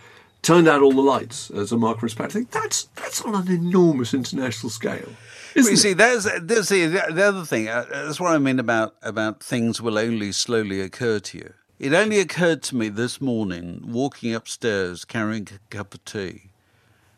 turned 0.42 0.68
out 0.68 0.82
all 0.82 0.92
the 0.92 1.00
lights 1.00 1.50
as 1.52 1.70
a 1.70 1.76
mark 1.76 1.98
of 1.98 2.02
respect. 2.02 2.32
I 2.32 2.32
think 2.32 2.50
that's, 2.50 2.84
that's 2.96 3.22
on 3.22 3.34
an 3.34 3.50
enormous 3.50 4.12
international 4.12 4.68
scale. 4.68 5.08
Well, 5.54 5.70
you 5.70 5.76
see, 5.76 5.92
there's, 5.92 6.24
there's 6.42 6.68
the, 6.68 6.86
the 6.86 7.24
other 7.24 7.44
thing. 7.44 7.68
Uh, 7.68 7.86
that's 7.88 8.18
what 8.18 8.34
I 8.34 8.38
mean 8.38 8.58
about, 8.58 8.96
about 9.00 9.42
things 9.42 9.80
will 9.80 9.96
only 9.96 10.32
slowly 10.32 10.80
occur 10.80 11.20
to 11.20 11.38
you. 11.38 11.54
It 11.78 11.92
only 11.92 12.20
occurred 12.20 12.62
to 12.64 12.76
me 12.76 12.88
this 12.88 13.20
morning, 13.20 13.80
walking 13.84 14.34
upstairs 14.34 15.04
carrying 15.04 15.48
a 15.54 15.74
cup 15.74 15.94
of 15.94 16.04
tea. 16.04 16.50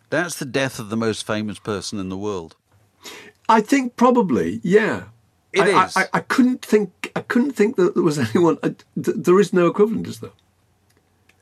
That's 0.08 0.36
the 0.36 0.44
death 0.44 0.78
of 0.78 0.88
the 0.88 0.96
most 0.96 1.26
famous 1.26 1.58
person 1.58 1.98
in 1.98 2.08
the 2.08 2.16
world. 2.16 2.56
I 3.48 3.60
think 3.60 3.96
probably, 3.96 4.60
yeah. 4.62 5.04
It 5.52 5.62
I, 5.62 5.84
is. 5.84 5.96
I, 5.96 6.02
I, 6.02 6.08
I, 6.14 6.20
couldn't 6.20 6.64
think. 6.64 7.12
I 7.14 7.20
couldn't 7.20 7.52
think 7.52 7.76
that 7.76 7.94
there 7.94 8.02
was 8.02 8.18
anyone. 8.34 8.58
I, 8.62 8.68
th- 8.68 9.16
there 9.16 9.38
is 9.38 9.52
no 9.52 9.66
equivalent, 9.66 10.06
is 10.06 10.20
there? 10.20 10.30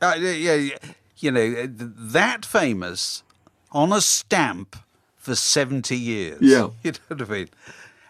Uh, 0.01 0.15
yeah, 0.17 0.77
you 1.17 1.31
know 1.31 1.67
that 1.67 2.45
famous 2.45 3.23
on 3.71 3.93
a 3.93 4.01
stamp 4.01 4.75
for 5.17 5.35
seventy 5.35 5.97
years. 5.97 6.39
Yeah, 6.41 6.69
you 6.83 6.91
know 6.91 6.97
what 7.07 7.21
I 7.21 7.25
mean 7.31 7.49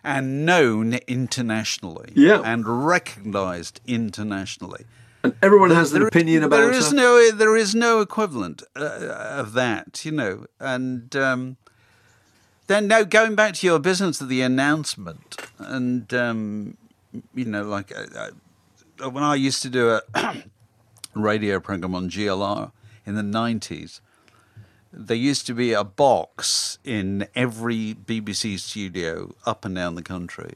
and 0.06 0.46
known 0.46 0.94
internationally 1.08 2.12
yeah. 2.14 2.40
and 2.46 2.86
recognised 2.86 3.82
internationally. 3.88 4.86
And 5.24 5.36
everyone 5.42 5.72
has 5.72 5.92
an 5.94 6.00
there, 6.00 6.08
opinion 6.08 6.44
about 6.44 6.58
there 6.58 6.72
is 6.72 6.92
her. 6.92 6.96
no 6.96 7.32
there 7.32 7.58
is 7.58 7.74
no 7.74 8.00
equivalent 8.00 8.62
uh, 8.76 9.40
of 9.42 9.54
that, 9.54 10.06
you 10.06 10.12
know. 10.12 10.46
And 10.60 11.14
um, 11.16 11.58
then 12.68 12.88
now 12.88 13.02
going 13.02 13.34
back 13.34 13.56
to 13.56 13.68
your 13.68 13.80
business 13.80 14.22
of 14.22 14.30
the 14.30 14.42
announcement, 14.42 15.38
and 15.58 16.14
um, 16.14 16.78
you 17.34 17.46
know, 17.46 17.64
like 17.64 17.92
uh, 17.92 18.30
uh 19.04 19.10
when 19.10 19.24
I 19.24 19.34
used 19.34 19.64
to 19.64 19.70
do 19.70 19.90
a 19.90 20.02
radio 21.16 21.60
program 21.60 21.96
on 21.96 22.12
GLR 22.12 22.72
in 23.08 23.16
the 23.16 23.24
nineties, 23.24 24.02
there 24.96 25.18
used 25.18 25.46
to 25.48 25.54
be 25.54 25.74
a 25.74 25.84
box 25.84 26.80
in 26.84 27.28
every 27.36 27.94
BBC 27.94 28.58
studio 28.60 29.36
up 29.46 29.66
and 29.66 29.76
down 29.76 29.96
the 29.96 30.02
country, 30.02 30.54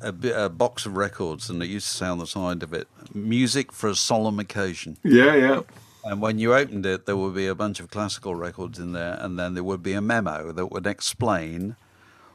a, 0.00 0.12
a, 0.34 0.48
box 0.48 0.86
of 0.86 0.96
records, 0.96 1.48
and 1.48 1.62
it 1.62 1.66
used 1.66 1.86
to 1.86 1.96
say 1.96 2.06
on 2.06 2.18
the 2.18 2.26
side 2.26 2.62
of 2.62 2.72
it, 2.72 2.88
"Music 3.14 3.72
for 3.72 3.88
a 3.88 3.94
solemn 3.94 4.40
occasion." 4.40 4.98
Yeah, 5.04 5.34
yeah. 5.34 5.60
And 6.04 6.20
when 6.20 6.38
you 6.38 6.52
opened 6.54 6.84
it, 6.84 7.06
there 7.06 7.16
would 7.16 7.34
be 7.34 7.46
a 7.46 7.54
bunch 7.54 7.80
of 7.80 7.90
classical 7.90 8.34
records 8.34 8.78
in 8.78 8.92
there, 8.92 9.16
and 9.20 9.38
then 9.38 9.54
there 9.54 9.64
would 9.64 9.82
be 9.82 9.94
a 9.94 10.02
memo 10.02 10.52
that 10.52 10.66
would 10.66 10.86
explain 10.86 11.76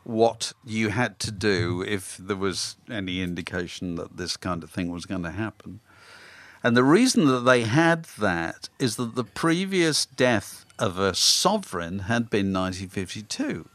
what 0.03 0.53
you 0.65 0.89
had 0.89 1.19
to 1.19 1.31
do 1.31 1.83
if 1.87 2.17
there 2.17 2.37
was 2.37 2.77
any 2.89 3.21
indication 3.21 3.95
that 3.95 4.17
this 4.17 4.37
kind 4.37 4.63
of 4.63 4.71
thing 4.71 4.89
was 4.89 5.05
going 5.05 5.23
to 5.23 5.31
happen. 5.31 5.81
And 6.63 6.75
the 6.75 6.83
reason 6.83 7.27
that 7.27 7.41
they 7.41 7.63
had 7.63 8.05
that 8.17 8.69
is 8.79 8.95
that 8.95 9.15
the 9.15 9.23
previous 9.23 10.05
death 10.05 10.65
of 10.79 10.97
a 10.97 11.13
sovereign 11.13 11.99
had 11.99 12.29
been 12.29 12.51
1952. 12.53 13.69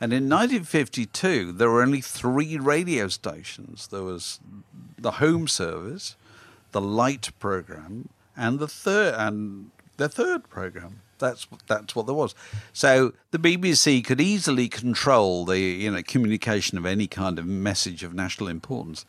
And 0.00 0.12
in 0.12 0.28
1952, 0.28 1.52
there 1.52 1.70
were 1.70 1.82
only 1.82 2.00
three 2.00 2.56
radio 2.56 3.08
stations. 3.08 3.88
There 3.88 4.02
was 4.02 4.40
the 4.96 5.12
Home 5.12 5.48
Service, 5.48 6.16
the 6.72 6.80
Light 6.80 7.30
program, 7.38 8.08
and 8.36 8.58
the 8.58 8.68
third 8.68 9.14
and 9.14 9.70
the 9.96 10.08
third 10.08 10.48
program. 10.48 11.00
That's 11.18 11.48
that's 11.66 11.96
what 11.96 12.06
there 12.06 12.14
was. 12.14 12.34
So 12.72 13.12
the 13.32 13.38
BBC 13.38 14.04
could 14.04 14.20
easily 14.20 14.68
control 14.68 15.44
the 15.44 15.58
you 15.58 15.90
know 15.90 16.02
communication 16.02 16.78
of 16.78 16.86
any 16.86 17.08
kind 17.08 17.38
of 17.38 17.46
message 17.46 18.04
of 18.04 18.14
national 18.14 18.48
importance. 18.48 19.04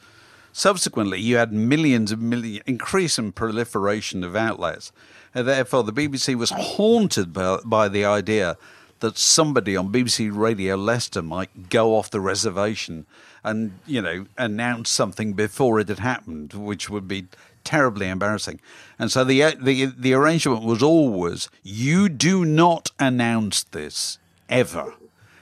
Subsequently, 0.51 1.19
you 1.19 1.38
had 1.38 1.53
millions 1.53 2.12
of 2.12 2.19
million 2.19 2.63
increase 2.65 3.19
and 3.19 3.36
proliferation 3.36 4.24
of 4.24 4.36
outlets, 4.36 4.91
therefore 5.33 5.83
the 5.83 5.93
BBC 5.93 6.36
was 6.36 6.51
haunted 6.51 7.33
by, 7.33 7.59
by 7.65 7.88
the 7.88 8.05
idea 8.05 8.57
that 9.00 9.17
somebody 9.17 9.75
on 9.75 9.91
BBC 9.91 10.29
Radio 10.36 10.75
Leicester 10.75 11.21
might 11.21 11.69
go 11.69 11.95
off 11.95 12.09
the 12.09 12.19
reservation 12.19 13.05
and 13.43 13.79
you 13.86 14.01
know 14.01 14.25
announce 14.38 14.89
something 14.89 15.33
before 15.33 15.79
it 15.79 15.88
had 15.89 16.00
happened, 16.00 16.53
which 16.53 16.89
would 16.89 17.07
be 17.07 17.27
terribly 17.63 18.07
embarrassing. 18.07 18.59
And 18.98 19.12
so 19.12 19.24
the 19.24 19.43
uh, 19.43 19.51
the 19.59 19.86
the 19.86 20.13
arrangement 20.13 20.63
was 20.63 20.83
always 20.83 21.50
you 21.63 22.09
do 22.09 22.45
not 22.45 22.91
announce 23.00 23.63
this 23.63 24.19
ever. 24.50 24.93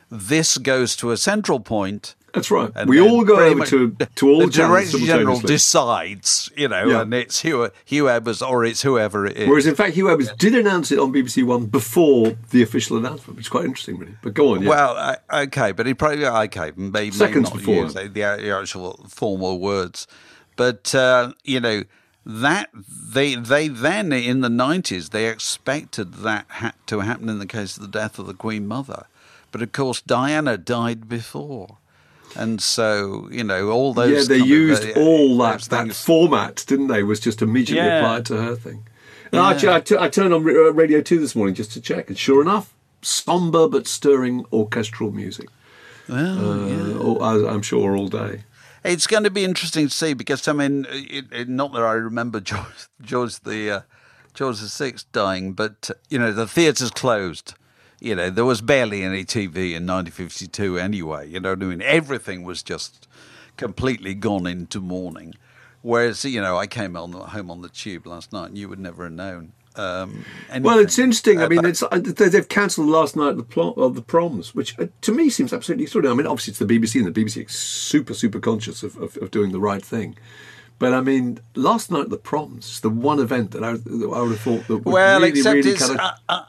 This 0.09 0.57
goes 0.57 0.95
to 0.97 1.11
a 1.11 1.17
central 1.17 1.59
point 1.59 2.15
that's 2.33 2.51
right. 2.51 2.71
we 2.85 2.99
all 2.99 3.23
go 3.23 3.39
over 3.39 3.65
to, 3.65 3.95
to 4.15 4.29
all 4.29 4.39
the 4.39 4.51
director 4.51 4.97
general 4.99 5.39
decides, 5.39 6.51
you 6.55 6.67
know, 6.67 6.85
yeah. 6.85 7.01
and 7.01 7.13
it's 7.13 7.41
Huw, 7.41 7.71
Huw 7.87 8.11
Edwards 8.11 8.41
or 8.41 8.65
it's 8.65 8.81
whoever 8.81 9.25
it 9.25 9.37
is. 9.37 9.47
Whereas 9.47 9.65
in 9.65 9.75
fact, 9.75 9.95
Huw 9.95 10.11
Edwards 10.11 10.31
did 10.37 10.53
announce 10.53 10.91
it 10.91 10.99
on 10.99 11.13
BBC 11.13 11.43
One 11.43 11.65
before 11.65 12.37
the 12.51 12.61
official 12.61 12.97
announcement, 12.97 13.37
which 13.37 13.45
is 13.45 13.49
quite 13.49 13.65
interesting, 13.65 13.97
really. 13.97 14.15
But 14.21 14.33
go 14.33 14.53
on. 14.53 14.61
Yeah. 14.61 14.69
Well, 14.69 14.97
uh, 14.97 15.43
okay, 15.43 15.71
but 15.71 15.85
he 15.85 15.93
probably 15.93 16.25
okay, 16.25 16.73
maybe, 16.75 17.11
seconds 17.11 17.49
maybe 17.49 17.59
before 17.59 17.83
use 17.83 17.93
the, 17.93 18.07
the 18.07 18.23
actual 18.23 19.05
formal 19.07 19.59
words, 19.59 20.05
but 20.55 20.93
uh, 20.93 21.33
you 21.43 21.59
know 21.59 21.83
that 22.25 22.69
they 22.73 23.35
they 23.35 23.69
then 23.69 24.11
in 24.11 24.41
the 24.41 24.49
nineties 24.49 25.09
they 25.09 25.27
expected 25.27 26.15
that 26.15 26.45
had 26.49 26.73
to 26.87 26.99
happen 26.99 27.29
in 27.29 27.39
the 27.39 27.45
case 27.45 27.77
of 27.77 27.83
the 27.83 27.89
death 27.89 28.19
of 28.19 28.27
the 28.27 28.33
Queen 28.33 28.67
Mother, 28.67 29.07
but 29.51 29.61
of 29.61 29.71
course 29.71 30.01
Diana 30.01 30.57
died 30.57 31.07
before. 31.07 31.77
And 32.37 32.61
so, 32.61 33.27
you 33.31 33.43
know, 33.43 33.69
all 33.69 33.93
those. 33.93 34.29
Yeah, 34.29 34.37
they 34.37 34.43
used 34.43 34.83
of, 34.83 34.97
uh, 34.97 34.99
all 34.99 35.37
that, 35.39 35.61
that 35.63 35.93
format, 35.93 36.63
didn't 36.67 36.87
they? 36.87 37.01
Was 37.01 37.19
just 37.19 37.41
immediately 37.41 37.83
yeah. 37.83 37.97
applied 37.97 38.25
to 38.27 38.37
her 38.37 38.55
thing. 38.55 38.85
And 39.31 39.41
yeah. 39.41 39.49
actually, 39.49 39.73
I, 39.73 39.79
t- 39.81 39.97
I 39.97 40.07
turned 40.07 40.33
on 40.33 40.43
uh, 40.43 40.71
Radio 40.71 41.01
2 41.01 41.19
this 41.19 41.35
morning 41.35 41.55
just 41.55 41.71
to 41.73 41.81
check, 41.81 42.09
and 42.09 42.17
sure 42.17 42.41
enough, 42.41 42.73
somber 43.01 43.67
but 43.67 43.87
stirring 43.87 44.45
orchestral 44.53 45.11
music. 45.11 45.49
Well, 46.07 46.51
uh, 46.51 46.67
yeah. 46.67 46.97
all, 46.99 47.47
I'm 47.47 47.63
sure 47.63 47.97
all 47.97 48.07
day. 48.07 48.43
It's 48.83 49.07
going 49.07 49.23
to 49.23 49.31
be 49.31 49.43
interesting 49.43 49.87
to 49.87 49.93
see 49.93 50.13
because, 50.13 50.47
I 50.47 50.53
mean, 50.53 50.85
it, 50.89 51.25
it, 51.31 51.49
not 51.49 51.73
that 51.73 51.81
I 51.81 51.93
remember 51.93 52.39
George, 52.41 52.87
George 53.01 53.39
the. 53.39 53.71
Uh, 53.71 53.81
George 54.37 54.59
VI 54.59 54.93
dying, 55.13 55.53
but 55.53 55.89
you 56.11 56.19
know 56.19 56.31
the 56.31 56.45
theatre's 56.45 56.91
closed. 56.91 57.55
You 57.99 58.15
know 58.15 58.29
there 58.29 58.45
was 58.45 58.61
barely 58.61 59.03
any 59.03 59.25
TV 59.25 59.73
in 59.73 59.87
1952 59.87 60.77
anyway. 60.77 61.27
You 61.29 61.39
know 61.39 61.51
what 61.51 61.61
I 61.63 61.65
mean? 61.65 61.81
Everything 61.81 62.43
was 62.43 62.61
just 62.63 63.07
completely 63.57 64.13
gone 64.13 64.45
into 64.45 64.79
mourning. 64.79 65.33
Whereas 65.81 66.23
you 66.25 66.41
know 66.41 66.57
I 66.57 66.67
came 66.67 66.95
on 66.95 67.11
home 67.13 67.49
on 67.51 67.61
the 67.61 67.69
tube 67.69 68.05
last 68.05 68.31
night, 68.33 68.49
and 68.49 68.57
you 68.57 68.69
would 68.69 68.79
never 68.79 69.03
have 69.05 69.13
known. 69.13 69.53
Um, 69.75 70.25
Well, 70.61 70.79
it's 70.79 70.97
interesting. 70.97 71.39
I 71.39 71.47
mean, 71.47 71.63
it's 71.63 71.83
uh, 71.83 71.87
they- 71.91 72.29
they've 72.29 72.49
cancelled 72.49 72.87
last 72.87 73.15
night 73.15 73.37
the 73.37 73.43
plot 73.43 73.77
of 73.77 73.93
the 73.93 74.01
proms, 74.01 74.55
which 74.55 74.77
uh, 74.79 74.87
to 75.01 75.11
me 75.11 75.29
seems 75.29 75.53
absolutely 75.53 75.83
extraordinary. 75.83 76.15
I 76.15 76.17
mean, 76.17 76.27
obviously 76.27 76.51
it's 76.51 76.59
the 76.59 76.65
BBC, 76.65 76.99
and 77.03 77.13
the 77.13 77.23
BBC 77.23 77.45
is 77.45 77.51
super, 77.51 78.15
super 78.15 78.39
conscious 78.39 78.81
of, 78.81 78.97
of, 78.97 79.17
of 79.17 79.29
doing 79.29 79.51
the 79.51 79.59
right 79.59 79.85
thing. 79.85 80.17
But 80.79 80.93
I 80.93 81.01
mean, 81.01 81.39
last 81.55 81.91
night 81.91 82.09
the 82.09 82.17
proms, 82.17 82.81
the 82.81 82.89
one 82.89 83.19
event 83.19 83.51
that 83.51 83.63
I, 83.63 83.73
that 83.73 84.11
I 84.15 84.21
would 84.21 84.31
have 84.31 84.39
thought 84.39 84.67
that 84.67 84.77
would 84.77 84.85
well, 84.85 85.19
really, 85.19 85.29
except 85.29 85.55
really 85.55 85.73
kind 85.77 85.91
of. 85.91 85.97
uh, 85.99 86.11
uh, 86.29 86.43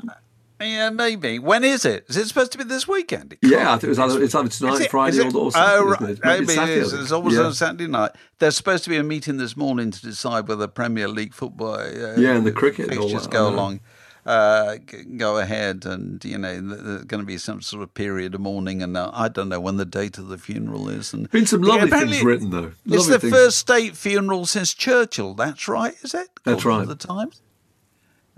yeah, 0.60 0.90
maybe. 0.90 1.38
When 1.38 1.64
is 1.64 1.84
it? 1.84 2.04
Is 2.08 2.16
it 2.16 2.26
supposed 2.26 2.52
to 2.52 2.58
be 2.58 2.64
this 2.64 2.86
weekend? 2.88 3.36
Yeah, 3.42 3.68
I 3.70 3.72
think 3.74 3.84
it 3.84 3.88
was 3.90 3.98
either, 3.98 4.22
it's 4.22 4.34
either 4.34 4.48
tonight, 4.48 4.80
it- 4.82 4.90
Friday, 4.90 5.18
it- 5.18 5.34
or, 5.34 5.38
or 5.46 5.52
Saturday. 5.52 5.74
Oh, 5.78 5.92
it? 5.92 6.00
right. 6.00 6.18
Maybe 6.24 6.46
Maybe 6.56 6.72
it's 6.72 6.92
It's 6.92 7.12
always 7.12 7.36
yeah. 7.36 7.42
on 7.44 7.54
Saturday 7.54 7.86
night. 7.86 8.12
There's 8.38 8.56
supposed 8.56 8.84
to 8.84 8.90
be 8.90 8.96
a 8.96 9.02
meeting 9.04 9.36
this 9.36 9.56
morning 9.56 9.90
to 9.90 10.00
decide 10.00 10.48
whether 10.48 10.66
Premier 10.66 11.08
League 11.08 11.34
football, 11.34 11.74
uh, 11.74 12.14
Yeah, 12.16 12.34
and 12.36 12.46
the 12.46 12.52
cricket 12.52 12.88
and 12.90 12.98
all 12.98 13.04
fixtures 13.08 13.24
that, 13.24 13.32
go 13.32 13.48
along, 13.48 13.80
uh, 14.26 14.76
go 15.16 15.38
ahead, 15.38 15.86
and 15.86 16.22
you 16.24 16.36
know 16.36 16.60
there's 16.60 17.04
going 17.04 17.20
to 17.20 17.26
be 17.26 17.38
some 17.38 17.62
sort 17.62 17.82
of 17.82 17.94
period 17.94 18.34
of 18.34 18.40
mourning, 18.42 18.82
and 18.82 18.96
uh, 18.96 19.10
I 19.14 19.28
don't 19.28 19.48
know 19.48 19.60
when 19.60 19.76
the 19.78 19.86
date 19.86 20.18
of 20.18 20.28
the 20.28 20.36
funeral 20.38 20.88
is. 20.90 21.14
And 21.14 21.30
Been 21.30 21.46
some 21.46 21.62
lovely 21.62 21.88
apparently 21.88 22.14
things 22.16 22.24
written 22.26 22.50
though. 22.50 22.72
It's 22.84 23.06
the 23.06 23.18
things. 23.18 23.32
first 23.32 23.58
state 23.58 23.96
funeral 23.96 24.44
since 24.44 24.74
Churchill. 24.74 25.32
That's 25.34 25.66
right, 25.66 25.94
is 26.02 26.12
it? 26.14 26.28
That's 26.44 26.64
right. 26.64 26.86
The 26.86 26.94
Times. 26.94 27.40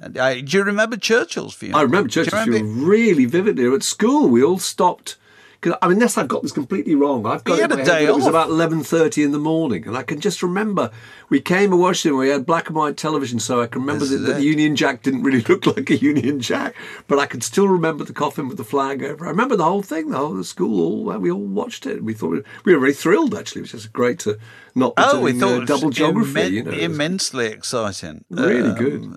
And, 0.01 0.17
uh, 0.17 0.35
do 0.35 0.57
you 0.59 0.63
remember 0.65 0.97
Churchill's 0.97 1.55
funeral? 1.55 1.81
I 1.81 1.83
remember 1.83 2.09
Churchill's 2.09 2.47
remember- 2.47 2.59
funeral 2.67 2.87
really 2.87 3.27
vividly. 3.27 3.73
At 3.73 3.83
school, 3.83 4.29
we 4.29 4.43
all 4.43 4.59
stopped. 4.59 5.17
Cause, 5.63 5.75
I 5.83 5.89
mean, 5.89 5.99
unless 5.99 6.17
I've 6.17 6.27
got 6.27 6.43
this 6.43 6.53
completely 6.53 6.95
wrong, 6.95 7.27
I've 7.27 7.45
got 7.45 7.57
He 7.57 7.61
it 7.61 7.63
had 7.65 7.73
in 7.73 7.81
a 7.81 7.83
head 7.83 7.87
day 7.99 8.07
that 8.07 8.13
It 8.13 8.17
was 8.17 8.27
about 8.27 8.49
eleven 8.49 8.83
thirty 8.83 9.23
in 9.23 9.33
the 9.33 9.39
morning, 9.39 9.87
and 9.87 9.95
I 9.95 10.03
can 10.03 10.19
just 10.19 10.43
remember 10.43 10.91
we 11.29 11.39
came 11.39 11.71
and 11.73 11.79
watched 11.79 12.07
it. 12.07 12.13
We 12.13 12.31
had 12.31 12.47
black 12.47 12.69
and 12.69 12.77
white 12.77 12.97
television, 12.97 13.39
so 13.41 13.61
I 13.61 13.67
can 13.67 13.83
remember 13.83 14.07
that, 14.07 14.17
that 14.17 14.33
the. 14.37 14.43
Union 14.43 14.75
Jack 14.75 15.03
didn't 15.03 15.23
really 15.23 15.43
look 15.51 15.67
like 15.67 15.91
a 15.91 15.99
Union 15.99 16.41
Jack, 16.41 16.75
but 17.09 17.19
I 17.19 17.27
can 17.27 17.43
still 17.43 17.69
remember 17.69 18.05
the 18.05 18.15
coffin 18.15 18.49
with 18.49 18.57
the 18.57 18.65
flag 18.65 19.03
over. 19.05 19.27
I 19.27 19.29
remember 19.29 19.55
the 19.55 19.65
whole 19.65 19.83
thing. 19.83 20.09
The 20.09 20.17
whole 20.17 20.33
the 20.33 20.45
school, 20.45 20.81
all 21.11 21.19
we 21.19 21.31
all 21.31 21.39
watched 21.45 21.85
it. 21.85 22.03
We 22.03 22.15
thought 22.15 22.43
we 22.65 22.73
were 22.73 22.81
very 22.81 22.95
thrilled. 22.95 23.35
Actually, 23.35 23.59
it 23.59 23.63
was 23.65 23.73
just 23.73 23.93
great 23.93 24.19
to 24.21 24.39
not 24.75 24.97
be 24.97 25.03
Oh, 25.05 25.21
we 25.21 25.39
thought 25.39 25.65
uh, 25.65 25.67
double 25.67 25.91
geography. 25.91 26.33
immen- 26.41 26.51
you 26.53 26.63
know, 26.63 26.71
immensely 26.73 27.49
exciting. 27.49 28.25
Um, 28.35 28.47
Really 28.47 28.73
good. 28.79 29.17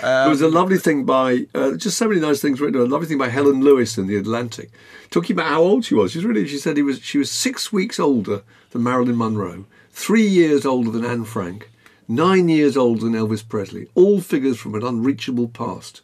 There 0.00 0.28
was 0.28 0.42
a 0.42 0.48
lovely 0.48 0.78
thing 0.78 1.04
by 1.04 1.46
uh, 1.54 1.76
just 1.76 1.96
so 1.96 2.08
many 2.08 2.20
nice 2.20 2.40
things 2.40 2.60
written. 2.60 2.80
A 2.80 2.84
lovely 2.84 3.06
thing 3.06 3.18
by 3.18 3.28
Helen 3.28 3.60
Lewis 3.62 3.96
in 3.98 4.06
the 4.06 4.16
Atlantic, 4.16 4.70
talking 5.10 5.34
about 5.34 5.48
how 5.48 5.62
old 5.62 5.84
she 5.84 5.94
was. 5.94 6.12
She's 6.12 6.24
really. 6.24 6.46
She 6.46 6.58
said 6.58 6.76
he 6.76 6.82
was. 6.82 7.00
She 7.02 7.18
was 7.18 7.30
six 7.30 7.72
weeks 7.72 7.98
older 7.98 8.42
than 8.70 8.82
Marilyn 8.82 9.16
Monroe, 9.16 9.64
three 9.90 10.26
years 10.26 10.66
older 10.66 10.90
than 10.90 11.04
Anne 11.04 11.24
Frank, 11.24 11.70
nine 12.08 12.48
years 12.48 12.76
older 12.76 13.04
than 13.04 13.14
Elvis 13.14 13.46
Presley. 13.46 13.88
All 13.94 14.20
figures 14.20 14.58
from 14.58 14.74
an 14.74 14.84
unreachable 14.84 15.48
past. 15.48 16.02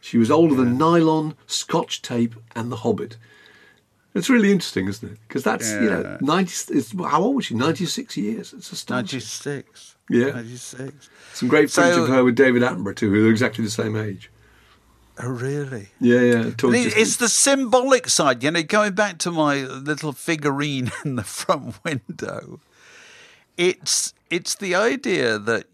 She 0.00 0.18
was 0.18 0.30
older 0.30 0.54
than 0.54 0.78
nylon, 0.78 1.34
Scotch 1.46 2.00
tape, 2.00 2.34
and 2.56 2.72
The 2.72 2.76
Hobbit. 2.76 3.16
It's 4.14 4.30
really 4.30 4.50
interesting, 4.50 4.88
isn't 4.88 5.12
it? 5.12 5.18
Because 5.28 5.44
that's 5.44 5.70
you 5.70 5.88
know 5.88 6.18
ninety. 6.20 6.52
It's, 6.70 6.92
how 6.98 7.22
old 7.22 7.36
was 7.36 7.46
she? 7.46 7.54
Ninety 7.54 7.86
six 7.86 8.16
years. 8.16 8.52
It's 8.52 8.72
astonishing. 8.72 9.18
96. 9.18 9.96
Yeah. 10.10 10.32
96. 10.32 11.08
Some 11.34 11.48
great 11.48 11.70
footage 11.70 11.96
of 11.96 12.08
her 12.08 12.24
with 12.24 12.34
David 12.34 12.62
Attenborough 12.62 12.96
too, 12.96 13.10
who 13.10 13.26
are 13.28 13.30
exactly 13.30 13.64
the 13.64 13.70
same 13.70 13.96
age. 13.96 14.30
Oh, 15.22 15.28
really? 15.28 15.88
Yeah, 16.00 16.20
yeah. 16.20 16.46
It- 16.48 16.96
It's 16.96 17.16
the 17.16 17.28
symbolic 17.28 18.08
side, 18.08 18.42
you 18.42 18.50
know, 18.50 18.62
going 18.62 18.94
back 18.94 19.18
to 19.18 19.30
my 19.30 19.62
little 19.64 20.12
figurine 20.12 20.90
in 21.04 21.16
the 21.16 21.22
front 21.22 21.82
window. 21.84 22.60
It's 23.56 24.14
it's 24.30 24.54
the 24.54 24.74
idea 24.74 25.38
that 25.38 25.64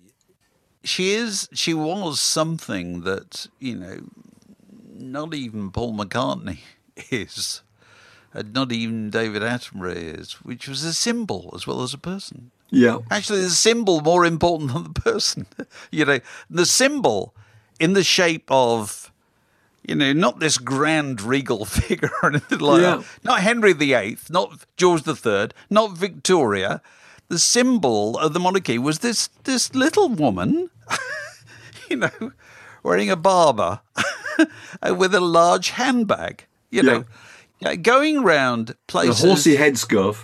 she 0.83 1.13
is 1.13 1.49
she 1.53 1.73
was 1.75 2.21
something 2.21 3.03
that, 3.03 3.47
you 3.61 3.77
know, 3.77 3.99
not 4.93 5.35
even 5.35 5.71
Paul 5.71 5.95
McCartney 5.97 6.59
is. 7.11 7.63
And 8.35 8.53
not 8.53 8.71
even 8.73 9.09
David 9.11 9.41
Attenborough 9.43 10.19
is, 10.21 10.33
which 10.45 10.69
was 10.69 10.85
a 10.85 10.93
symbol 10.93 11.53
as 11.55 11.67
well 11.67 11.83
as 11.83 11.95
a 11.95 11.99
person. 11.99 12.51
Yeah. 12.71 12.99
Actually, 13.11 13.43
the 13.43 13.51
symbol 13.51 14.01
more 14.01 14.25
important 14.27 14.73
than 14.73 14.85
the 14.93 15.01
person. 15.01 15.47
you 15.91 16.05
know, 16.05 16.21
the 16.51 16.67
symbol 16.67 17.35
in 17.79 17.93
the 17.93 18.03
shape 18.05 18.45
of, 18.51 19.13
you 19.87 19.95
know, 19.95 20.13
not 20.13 20.41
this 20.41 20.59
grand 20.59 21.21
regal 21.23 21.65
figure 21.79 22.11
or 22.23 22.31
anything 22.31 22.59
like 22.59 22.83
Yeah. 22.83 22.97
that. 22.97 23.05
Not 23.25 23.41
Henry 23.41 23.73
VIII, 23.73 24.19
not 24.31 24.65
George 24.77 25.07
III, 25.07 25.49
not 25.71 25.97
Victoria. 25.97 26.83
The 27.29 27.39
symbol 27.39 28.17
of 28.19 28.33
the 28.35 28.41
monarchy 28.41 28.79
was 28.79 29.01
this 29.01 29.29
this 29.45 29.75
little 29.75 30.09
woman, 30.09 30.71
you 31.91 31.97
know, 31.97 32.33
wearing 32.83 33.11
a 33.11 33.17
Barbour 33.17 33.81
with 34.97 35.15
a 35.15 35.21
large 35.21 35.71
handbag. 35.71 36.47
You 36.71 36.83
know, 36.83 37.05
Yeah, 37.61 37.75
going 37.77 38.23
round 38.23 38.71
A 38.71 38.75
places 38.87 39.23
horsey 39.25 39.57
headscarf. 39.57 40.17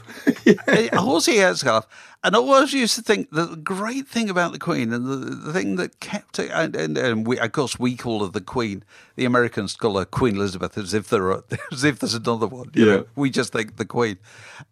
a 0.68 0.96
horsey 1.00 1.37
headscarf. 1.37 1.85
And 2.25 2.37
I 2.37 2.39
always 2.39 2.73
used 2.73 2.95
to 2.95 3.03
think 3.03 3.31
that 3.33 3.51
the 3.51 3.57
great 3.57 4.07
thing 4.07 4.31
about 4.31 4.53
the 4.53 4.59
Queen 4.59 4.93
and 4.93 5.07
the, 5.07 5.17
the 5.17 5.53
thing 5.53 5.75
that 5.77 5.99
kept 5.99 6.39
it, 6.39 6.51
and, 6.53 6.77
and, 6.77 6.97
and 6.97 7.27
we, 7.27 7.37
of 7.39 7.51
course, 7.51 7.81
we 7.81 7.97
call 7.97 8.25
her 8.25 8.31
the 8.31 8.41
Queen. 8.41 8.85
The 9.17 9.25
Americans 9.25 9.75
call 9.75 9.99
her 9.99 10.05
Queen 10.05 10.37
Elizabeth 10.37 10.79
as 10.79 10.95
if 10.95 11.09
there 11.09 11.33
are, 11.33 11.43
as 11.73 11.83
if 11.83 11.99
there's 11.99 12.15
another 12.15 12.47
one. 12.47 12.71
you 12.75 12.87
Yeah. 12.87 12.93
know. 12.99 13.07
we 13.17 13.29
just 13.31 13.53
think 13.53 13.77
the 13.77 13.85
Queen. 13.85 14.19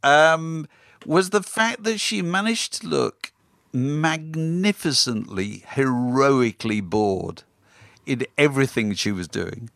Um, 0.04 0.68
was 1.06 1.30
the 1.30 1.42
fact 1.42 1.82
that 1.84 1.98
she 1.98 2.22
managed 2.22 2.82
to 2.82 2.86
look 2.86 3.32
magnificently, 3.72 5.64
heroically 5.66 6.80
bored 6.80 7.42
in 8.06 8.26
everything 8.38 8.94
she 8.94 9.12
was 9.12 9.28
doing. 9.28 9.70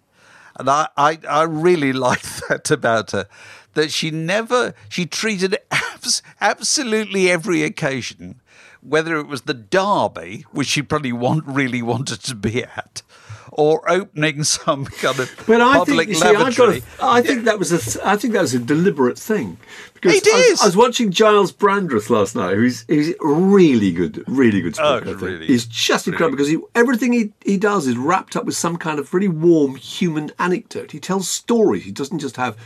And 0.58 0.68
I, 0.70 0.88
I, 0.96 1.18
I 1.28 1.42
really 1.42 1.92
liked 2.08 2.42
that 2.48 2.70
about 2.70 3.10
her. 3.12 3.26
That 3.74 3.90
she 3.90 4.10
never, 4.10 4.72
she 4.88 5.04
treated 5.06 5.56
abs- 5.70 6.22
absolutely 6.40 7.30
every 7.30 7.62
occasion, 7.62 8.40
whether 8.80 9.16
it 9.16 9.26
was 9.26 9.42
the 9.42 9.54
Derby, 9.54 10.44
which 10.52 10.68
she 10.68 10.82
probably 10.82 11.12
want, 11.12 11.44
really 11.46 11.82
wanted 11.82 12.22
to 12.22 12.34
be 12.36 12.62
at, 12.62 13.02
or 13.50 13.88
opening 13.90 14.44
some 14.44 14.84
kind 14.84 15.18
of 15.18 15.44
But 15.46 15.60
I 15.60 15.78
public 15.78 16.08
think 16.08 16.08
you 16.10 16.14
see. 16.14 16.80
A, 17.00 17.04
I 17.04 17.20
think 17.22 17.44
that 17.44 17.58
was 17.58 17.72
a. 17.96 18.06
I 18.06 18.16
think 18.16 18.32
that 18.34 18.42
was 18.42 18.54
a 18.54 18.58
deliberate 18.60 19.18
thing 19.18 19.58
because 19.94 20.14
It 20.16 20.26
I 20.28 20.36
was, 20.36 20.46
is. 20.46 20.62
I 20.62 20.66
was 20.66 20.76
watching 20.76 21.10
Giles 21.10 21.52
Brandreth 21.52 22.10
last 22.10 22.36
night. 22.36 22.54
Who's 22.56 22.84
he's 22.88 23.14
really 23.20 23.90
good, 23.92 24.22
really 24.28 24.60
good 24.60 24.76
Oh, 24.80 24.98
speaker. 24.98 25.16
I 25.16 25.18
think. 25.18 25.20
really, 25.22 25.46
he's 25.46 25.66
just 25.66 26.06
incredible 26.06 26.36
because 26.36 26.48
he, 26.50 26.58
everything 26.76 27.12
he, 27.12 27.32
he 27.44 27.56
does 27.56 27.86
is 27.88 27.96
wrapped 27.96 28.36
up 28.36 28.44
with 28.44 28.56
some 28.56 28.76
kind 28.76 28.98
of 28.98 29.12
really 29.14 29.28
warm 29.28 29.74
human 29.76 30.30
anecdote. 30.38 30.92
He 30.92 31.00
tells 31.00 31.28
stories. 31.28 31.84
He 31.84 31.92
doesn't 31.92 32.18
just 32.20 32.36
have 32.36 32.56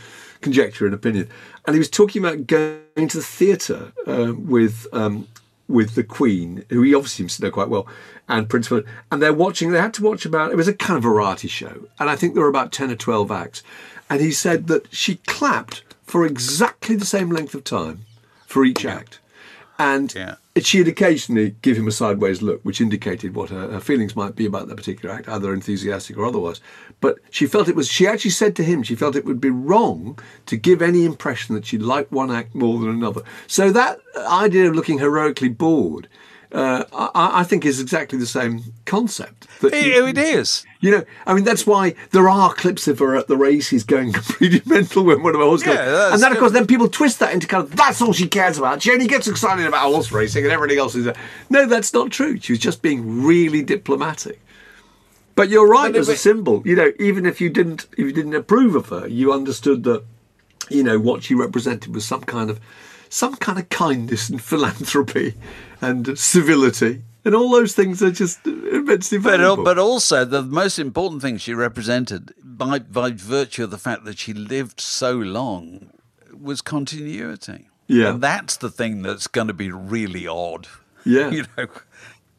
conjecture 0.41 0.87
and 0.87 0.95
opinion. 0.95 1.29
And 1.67 1.75
he 1.75 1.79
was 1.79 1.91
talking 1.91 2.25
about 2.25 2.47
going 2.47 3.09
to 3.09 3.19
the 3.19 3.23
theatre 3.23 3.93
uh, 4.07 4.33
with 4.37 4.87
um, 4.93 5.29
with 5.69 5.95
the 5.95 6.05
Queen, 6.05 6.65
who 6.71 6.83
he 6.83 6.95
obviously 6.95 7.23
seems 7.25 7.37
to 7.37 7.43
know 7.43 7.51
quite 7.51 7.69
well, 7.69 7.87
and 8.29 8.49
Prince 8.49 8.69
Philip. 8.69 8.87
And 9.13 9.23
they're 9.23 9.35
watching. 9.35 9.71
They 9.71 9.81
had 9.81 9.95
to 9.95 10.03
watch 10.03 10.25
about. 10.25 10.51
It 10.51 10.57
was 10.57 10.69
a 10.69 10.75
kind 10.75 10.97
of 10.97 11.03
variety 11.03 11.49
show, 11.49 11.89
and 11.99 12.09
I 12.09 12.17
think 12.17 12.35
there 12.35 12.43
were 12.43 12.49
about 12.49 12.73
ten 12.73 12.91
or 12.91 12.97
twelve 12.97 13.31
acts. 13.31 13.63
And 14.11 14.21
he 14.21 14.33
said 14.33 14.69
that 14.69 14.93
she 14.93 15.17
clapped 15.27 15.83
for 16.05 16.25
exactly 16.25 16.97
the 16.97 17.05
same 17.05 17.29
length 17.29 17.55
of 17.55 17.65
time 17.65 18.07
for 18.47 18.65
each 18.65 18.87
act, 18.87 19.19
and 19.79 20.13
Yeah. 20.15 20.35
she'd 20.61 20.89
occasionally 20.89 21.55
give 21.63 21.77
him 21.77 21.87
a 21.87 21.93
sideways 21.93 22.43
look, 22.43 22.61
which 22.63 22.81
indicated 22.81 23.35
what 23.35 23.51
her, 23.51 23.69
her 23.71 23.81
feelings 23.81 24.17
might 24.17 24.35
be 24.35 24.45
about 24.45 24.69
that 24.69 24.77
particular 24.77 25.15
act, 25.15 25.29
either 25.29 25.55
enthusiastic 25.55 26.19
or 26.19 26.25
otherwise. 26.25 26.61
But 27.01 27.19
she 27.31 27.47
felt 27.47 27.69
it 27.69 27.77
was. 27.77 27.89
She 27.89 28.07
actually 28.07 28.33
said 28.33 28.57
to 28.57 28.65
him, 28.65 28.83
she 28.83 28.97
felt 28.97 29.15
it 29.15 29.25
would 29.25 29.41
be 29.41 29.51
wrong 29.51 30.19
to 30.47 30.57
give 30.57 30.83
any 30.83 31.05
impression 31.05 31.55
that 31.55 31.67
she 31.67 31.79
liked 31.79 32.11
one 32.11 32.31
act 32.31 32.55
more 32.55 32.79
than 32.81 32.89
another. 32.91 33.23
So 33.47 33.71
that 33.71 34.01
idea 34.17 34.69
of 34.69 34.75
looking 34.75 34.99
heroically 34.99 35.49
bored. 35.49 36.09
Uh, 36.51 36.85
I, 36.95 37.41
I 37.41 37.45
think 37.45 37.67
is 37.67 37.79
exactly 37.79 38.19
the 38.19 38.25
same 38.27 38.63
concept. 38.87 39.47
That 39.61 39.73
you- 39.75 40.07
It- 40.07 40.17
it 40.17 40.19
is. 40.19 40.65
you 40.81 40.91
know, 40.91 41.05
I 41.27 41.35
mean, 41.35 41.45
that's 41.45 41.67
why 41.67 41.95
there 42.13 42.27
are 42.31 42.55
clips 42.55 42.89
of 42.89 43.01
her 43.01 43.15
at 43.17 43.29
the 43.29 43.37
races 43.37 43.85
going 43.85 44.13
completely 44.21 44.63
mental 44.65 45.05
when 45.05 45.23
one 45.23 45.35
of 45.35 45.41
her 45.41 45.47
horses 45.47 45.67
Yeah, 45.67 45.85
goes. 45.85 46.13
And 46.15 46.23
then, 46.23 46.33
of 46.33 46.39
course, 46.39 46.53
then 46.53 46.67
people 46.67 46.89
twist 46.89 47.19
that 47.19 47.35
into 47.35 47.47
kind 47.47 47.65
of 47.65 47.77
that's 47.77 48.01
all 48.01 48.15
she 48.15 48.29
cares 48.29 48.57
about. 48.57 48.81
She 48.81 48.91
only 48.93 49.07
gets 49.07 49.29
excited 49.29 49.67
about 49.67 49.83
horse 49.93 50.11
racing 50.11 50.45
and 50.45 50.53
everything 50.53 50.79
else 50.79 50.95
is 50.95 51.05
there. 51.05 51.17
No, 51.51 51.67
that's 51.67 51.93
not 51.93 52.11
true. 52.11 52.39
She 52.41 52.53
was 52.53 52.61
just 52.61 52.81
being 52.81 53.23
really 53.25 53.63
diplomatic. 53.63 54.41
But 55.35 55.51
you're 55.51 55.69
right 55.69 55.93
But 55.93 56.01
as 56.01 56.09
a 56.09 56.17
symbol. 56.17 56.63
You 56.65 56.77
know, 56.77 56.93
even 56.99 57.27
if 57.27 57.41
you 57.43 57.51
didn't, 57.51 57.87
if 57.93 57.99
you 57.99 58.13
didn't 58.13 58.35
approve 58.35 58.75
of 58.75 58.89
her, 58.89 59.07
you 59.07 59.33
understood 59.35 59.85
that, 59.85 60.03
you 60.71 60.83
know, 60.83 60.99
what 60.99 61.23
she 61.25 61.35
represented 61.35 61.95
was 61.95 62.05
some 62.07 62.23
kind 62.23 62.49
of, 62.51 62.59
some 63.11 63.37
kind 63.37 63.59
of 63.59 63.69
kindness 63.69 64.29
and 64.29 64.41
philanthropy, 64.43 65.35
and 65.81 66.19
civility, 66.19 67.03
and 67.25 67.35
all 67.35 67.51
those 67.51 67.75
things 67.75 68.03
are 68.03 68.11
just 68.11 68.47
immensely 68.47 69.19
But, 69.19 69.39
valuable. 69.39 69.65
but 69.65 69.79
also, 69.79 70.25
the 70.25 70.43
most 70.43 70.79
important 70.79 71.23
thing 71.23 71.37
she 71.39 71.55
represented, 71.55 72.33
by, 72.43 72.79
by 72.81 73.11
virtue 73.13 73.65
of 73.65 73.71
the 73.71 73.79
fact 73.79 74.05
that 74.05 74.19
she 74.19 74.33
lived 74.33 74.81
so 74.81 75.13
long, 75.13 75.91
was 76.41 76.61
continuity. 76.63 77.69
Yeah. 77.87 78.11
And 78.11 78.23
that's 78.23 78.57
the 78.59 78.71
thing 78.71 79.03
that's 79.03 79.27
going 79.27 79.49
to 79.49 79.55
be 79.55 79.71
really 79.73 80.27
odd. 80.27 80.69
Yeah. 81.05 81.31
You 81.39 81.45
know, 81.57 81.67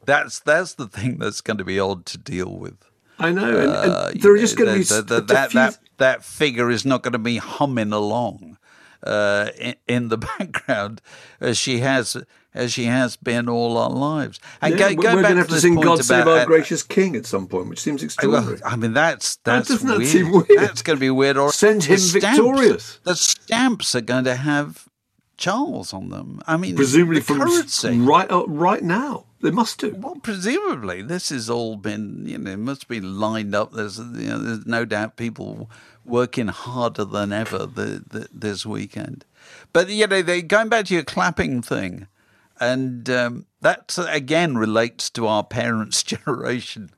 that's, 0.05 0.39
that's 0.39 0.73
the 0.73 0.87
thing 0.87 1.17
that's 1.17 1.41
going 1.41 1.57
to 1.57 1.63
be 1.63 1.79
odd 1.79 2.05
to 2.07 2.17
deal 2.17 2.51
with. 2.57 2.75
I 3.19 3.31
know, 3.31 3.45
and, 3.49 3.71
and 3.71 3.91
Uh, 3.91 4.11
there 4.15 4.33
are 4.33 4.37
just 4.37 4.57
going 4.57 4.69
to 4.71 4.77
be 4.79 4.83
the- 4.83 5.01
the- 5.01 5.21
that, 5.33 5.51
few- 5.51 5.59
that, 5.59 5.77
that 5.97 6.23
figure 6.23 6.69
is 6.69 6.85
not 6.85 7.03
going 7.03 7.13
to 7.13 7.19
be 7.19 7.37
humming 7.37 7.91
along 7.91 8.57
uh, 9.03 9.49
in, 9.59 9.75
in 9.87 10.07
the 10.09 10.17
background 10.39 11.01
as 11.39 11.57
she 11.57 11.79
has 11.79 12.17
as 12.53 12.73
she 12.73 12.85
has 12.85 13.15
been 13.15 13.47
all 13.47 13.77
our 13.77 13.91
lives. 13.91 14.39
And 14.59 14.77
Yeah, 14.77 14.93
go, 14.93 15.15
we're 15.15 15.21
going 15.21 15.35
to 15.35 15.41
have 15.41 15.47
to 15.49 15.59
sing 15.61 15.75
"God 15.75 16.03
Save 16.03 16.27
Our 16.27 16.39
uh, 16.39 16.45
Gracious 16.45 16.81
King" 16.83 17.15
at 17.15 17.25
some 17.25 17.47
point, 17.47 17.69
which 17.69 17.79
seems 17.79 18.01
extraordinary. 18.03 18.59
I 18.65 18.75
mean, 18.75 18.93
that's 18.93 19.35
that's 19.37 19.69
that 19.69 19.97
weird. 19.97 20.09
seem 20.09 20.31
weird? 20.31 20.47
That's 20.55 20.81
going 20.81 20.97
to 20.97 21.01
be 21.01 21.09
weird. 21.11 21.37
Or 21.37 21.51
Send 21.51 21.83
him 21.83 21.97
stamps- 21.97 22.25
victorious. 22.37 22.99
The 23.03 23.15
stamps 23.15 23.93
are 23.95 24.01
going 24.01 24.23
to 24.25 24.35
have 24.35 24.87
Charles 25.37 25.93
on 25.93 26.09
them. 26.09 26.41
I 26.47 26.57
mean, 26.57 26.75
Presumably 26.75 27.21
from 27.21 27.39
currency. 27.39 27.97
right 27.99 28.29
uh, 28.31 28.45
right 28.47 28.83
now, 28.83 29.25
they 29.41 29.51
must 29.51 29.79
do. 29.79 29.95
Well, 29.97 30.17
presumably, 30.21 31.01
this 31.01 31.29
has 31.29 31.49
all 31.49 31.77
been, 31.77 32.25
you 32.25 32.37
know, 32.37 32.51
it 32.51 32.59
must 32.59 32.87
be 32.87 32.99
lined 32.99 33.55
up. 33.55 33.71
There's, 33.71 33.97
you 33.97 34.29
know, 34.29 34.37
there's 34.37 34.65
no 34.65 34.85
doubt 34.85 35.15
people 35.15 35.69
working 36.03 36.47
harder 36.47 37.05
than 37.05 37.31
ever 37.31 37.59
the, 37.59 38.03
the, 38.07 38.27
this 38.33 38.65
weekend. 38.65 39.25
But, 39.71 39.89
you 39.89 40.07
know, 40.07 40.21
they, 40.21 40.41
going 40.41 40.69
back 40.69 40.85
to 40.85 40.93
your 40.93 41.03
clapping 41.03 41.61
thing, 41.61 42.07
and 42.59 43.09
um, 43.09 43.45
that 43.61 43.97
again 44.09 44.57
relates 44.57 45.09
to 45.11 45.27
our 45.27 45.43
parents' 45.43 46.03
generation, 46.03 46.91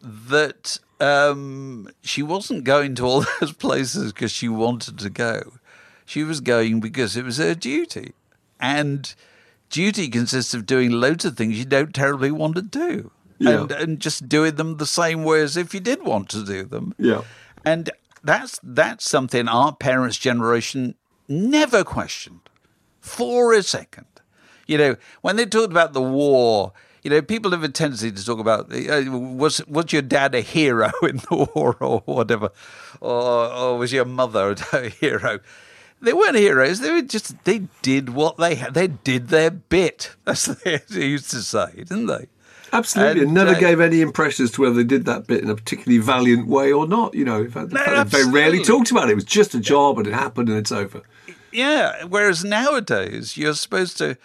that 0.00 0.78
um, 1.00 1.88
she 2.02 2.22
wasn't 2.22 2.64
going 2.64 2.94
to 2.96 3.04
all 3.04 3.24
those 3.40 3.52
places 3.52 4.12
because 4.12 4.30
she 4.30 4.48
wanted 4.48 4.98
to 4.98 5.10
go. 5.10 5.54
She 6.06 6.22
was 6.22 6.40
going 6.40 6.80
because 6.80 7.16
it 7.16 7.24
was 7.24 7.38
her 7.38 7.54
duty. 7.54 8.12
And 8.60 9.12
duty 9.74 10.08
consists 10.08 10.54
of 10.54 10.66
doing 10.66 10.92
loads 10.92 11.24
of 11.24 11.36
things 11.36 11.58
you 11.58 11.64
don't 11.64 11.92
terribly 11.92 12.30
want 12.30 12.54
to 12.54 12.62
do. 12.62 13.10
Yeah. 13.38 13.62
And, 13.62 13.72
and 13.72 14.00
just 14.00 14.28
doing 14.28 14.54
them 14.54 14.76
the 14.76 14.86
same 14.86 15.24
way 15.24 15.40
as 15.40 15.56
if 15.56 15.74
you 15.74 15.80
did 15.80 16.04
want 16.04 16.28
to 16.28 16.44
do 16.44 16.62
them. 16.62 16.94
Yeah. 16.96 17.22
And 17.64 17.90
that's 18.22 18.60
that's 18.62 19.08
something 19.08 19.48
our 19.48 19.74
parents' 19.74 20.16
generation 20.16 20.94
never 21.28 21.82
questioned 21.82 22.48
for 23.00 23.52
a 23.52 23.64
second. 23.64 24.06
You 24.68 24.78
know, 24.78 24.96
when 25.22 25.34
they 25.34 25.44
talked 25.44 25.72
about 25.72 25.92
the 25.92 26.02
war, 26.02 26.72
you 27.02 27.10
know, 27.10 27.20
people 27.20 27.50
have 27.50 27.64
a 27.64 27.68
tendency 27.68 28.12
to 28.12 28.24
talk 28.24 28.38
about 28.38 28.72
uh, 28.72 29.10
was 29.10 29.66
was 29.66 29.92
your 29.92 30.02
dad 30.02 30.36
a 30.36 30.40
hero 30.40 30.92
in 31.02 31.16
the 31.16 31.48
war 31.54 31.76
or 31.80 32.00
whatever, 32.06 32.50
or, 33.00 33.52
or 33.52 33.78
was 33.78 33.92
your 33.92 34.04
mother 34.04 34.54
a 34.72 34.88
hero? 35.00 35.40
They 36.04 36.12
weren't 36.12 36.36
heroes. 36.36 36.80
They 36.80 36.90
were 36.92 37.02
just 37.02 37.42
they 37.44 37.68
did 37.82 38.10
what 38.10 38.36
they 38.36 38.54
had. 38.56 38.74
They 38.74 38.86
did 38.88 39.28
their 39.28 39.50
bit, 39.50 40.14
as 40.26 40.44
they 40.46 40.80
used 41.06 41.30
to 41.30 41.42
say, 41.42 41.72
didn't 41.76 42.06
they? 42.06 42.26
Absolutely, 42.72 43.22
and 43.22 43.34
never 43.34 43.52
uh, 43.54 43.58
gave 43.60 43.78
any 43.80 44.00
impression 44.00 44.44
as 44.44 44.50
to 44.52 44.62
whether 44.62 44.74
they 44.74 44.82
did 44.84 45.04
that 45.04 45.26
bit 45.28 45.42
in 45.44 45.48
a 45.50 45.54
particularly 45.54 45.98
valiant 45.98 46.48
way 46.48 46.72
or 46.72 46.88
not. 46.88 47.14
You 47.14 47.24
know, 47.24 47.42
in 47.42 47.50
fact, 47.50 47.70
No, 47.72 48.02
they 48.04 48.24
rarely 48.24 48.62
talked 48.62 48.90
about 48.90 49.08
it. 49.08 49.12
It 49.12 49.14
was 49.14 49.24
just 49.24 49.54
a 49.54 49.60
job, 49.60 49.98
and 49.98 50.06
it 50.08 50.12
happened, 50.12 50.48
and 50.48 50.58
it's 50.58 50.72
over. 50.72 51.02
Yeah. 51.52 52.02
Whereas 52.04 52.44
nowadays, 52.44 53.36
you're 53.36 53.54
supposed 53.54 53.96
to, 53.98 54.16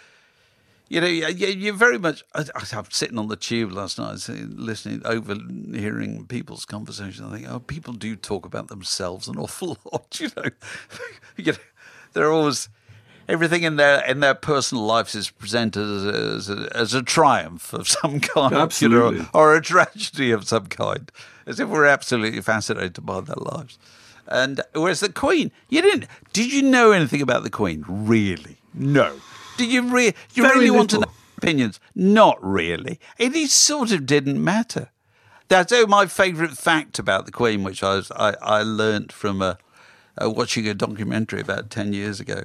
you 0.88 1.00
know, 1.00 1.06
you- 1.06 1.28
you- 1.28 1.46
you're 1.46 1.74
very 1.74 1.96
much. 1.96 2.24
I, 2.34 2.44
I'm 2.74 2.84
sitting 2.90 3.18
on 3.20 3.28
the 3.28 3.36
tube 3.36 3.70
last 3.70 3.98
night, 4.00 4.18
listening, 4.28 5.02
overhearing 5.04 6.26
people's 6.26 6.64
conversation. 6.64 7.26
I 7.26 7.36
think, 7.36 7.48
oh, 7.48 7.60
people 7.60 7.92
do 7.92 8.16
talk 8.16 8.44
about 8.44 8.66
themselves 8.66 9.28
an 9.28 9.38
awful 9.38 9.78
lot. 9.92 10.18
You 10.20 10.30
know, 10.36 10.44
you 11.36 11.52
know 11.52 11.58
they're 12.12 12.32
always 12.32 12.68
everything 13.28 13.62
in 13.62 13.76
their 13.76 14.04
in 14.04 14.20
their 14.20 14.34
personal 14.34 14.84
lives 14.84 15.14
is 15.14 15.30
presented 15.30 15.82
as 15.82 16.04
a, 16.04 16.34
as 16.36 16.50
a, 16.50 16.76
as 16.76 16.94
a 16.94 17.02
triumph 17.02 17.72
of 17.72 17.88
some 18.02 18.20
kind, 18.20 18.54
Absolutely. 18.54 19.18
you 19.18 19.22
know, 19.22 19.28
or 19.32 19.54
a 19.54 19.62
tragedy 19.62 20.30
of 20.30 20.46
some 20.46 20.66
kind, 20.66 21.10
as 21.46 21.60
if 21.60 21.68
we're 21.68 21.86
absolutely 21.86 22.42
fascinated 22.42 23.04
by 23.04 23.20
their 23.20 23.36
lives. 23.36 23.78
And 24.26 24.60
whereas 24.74 25.00
the 25.00 25.12
Queen, 25.12 25.50
you 25.68 25.82
didn't. 25.82 26.06
Did 26.32 26.52
you 26.52 26.62
know 26.62 26.92
anything 26.92 27.20
about 27.20 27.42
the 27.42 27.50
Queen? 27.50 27.84
Really? 27.88 28.58
No. 28.74 29.16
Did 29.56 29.72
you 29.72 29.82
re- 29.82 30.14
you 30.34 30.42
Very 30.42 30.60
really 30.60 30.70
want 30.70 30.90
to 30.90 31.00
know 31.00 31.10
opinions? 31.36 31.80
Not 31.94 32.38
really. 32.42 33.00
It 33.18 33.34
is 33.34 33.52
sort 33.52 33.90
of 33.90 34.06
didn't 34.06 34.42
matter. 34.42 34.90
That's 35.48 35.72
oh, 35.72 35.86
my 35.88 36.06
favourite 36.06 36.52
fact 36.52 37.00
about 37.00 37.26
the 37.26 37.32
Queen, 37.32 37.64
which 37.64 37.82
I 37.82 37.96
was, 37.96 38.12
I, 38.12 38.36
I 38.40 38.62
learnt 38.62 39.10
from 39.10 39.42
uh, 39.42 39.54
uh, 40.22 40.30
watching 40.30 40.66
a 40.68 40.74
documentary 40.74 41.40
about 41.40 41.70
ten 41.70 41.92
years 41.92 42.20
ago. 42.20 42.42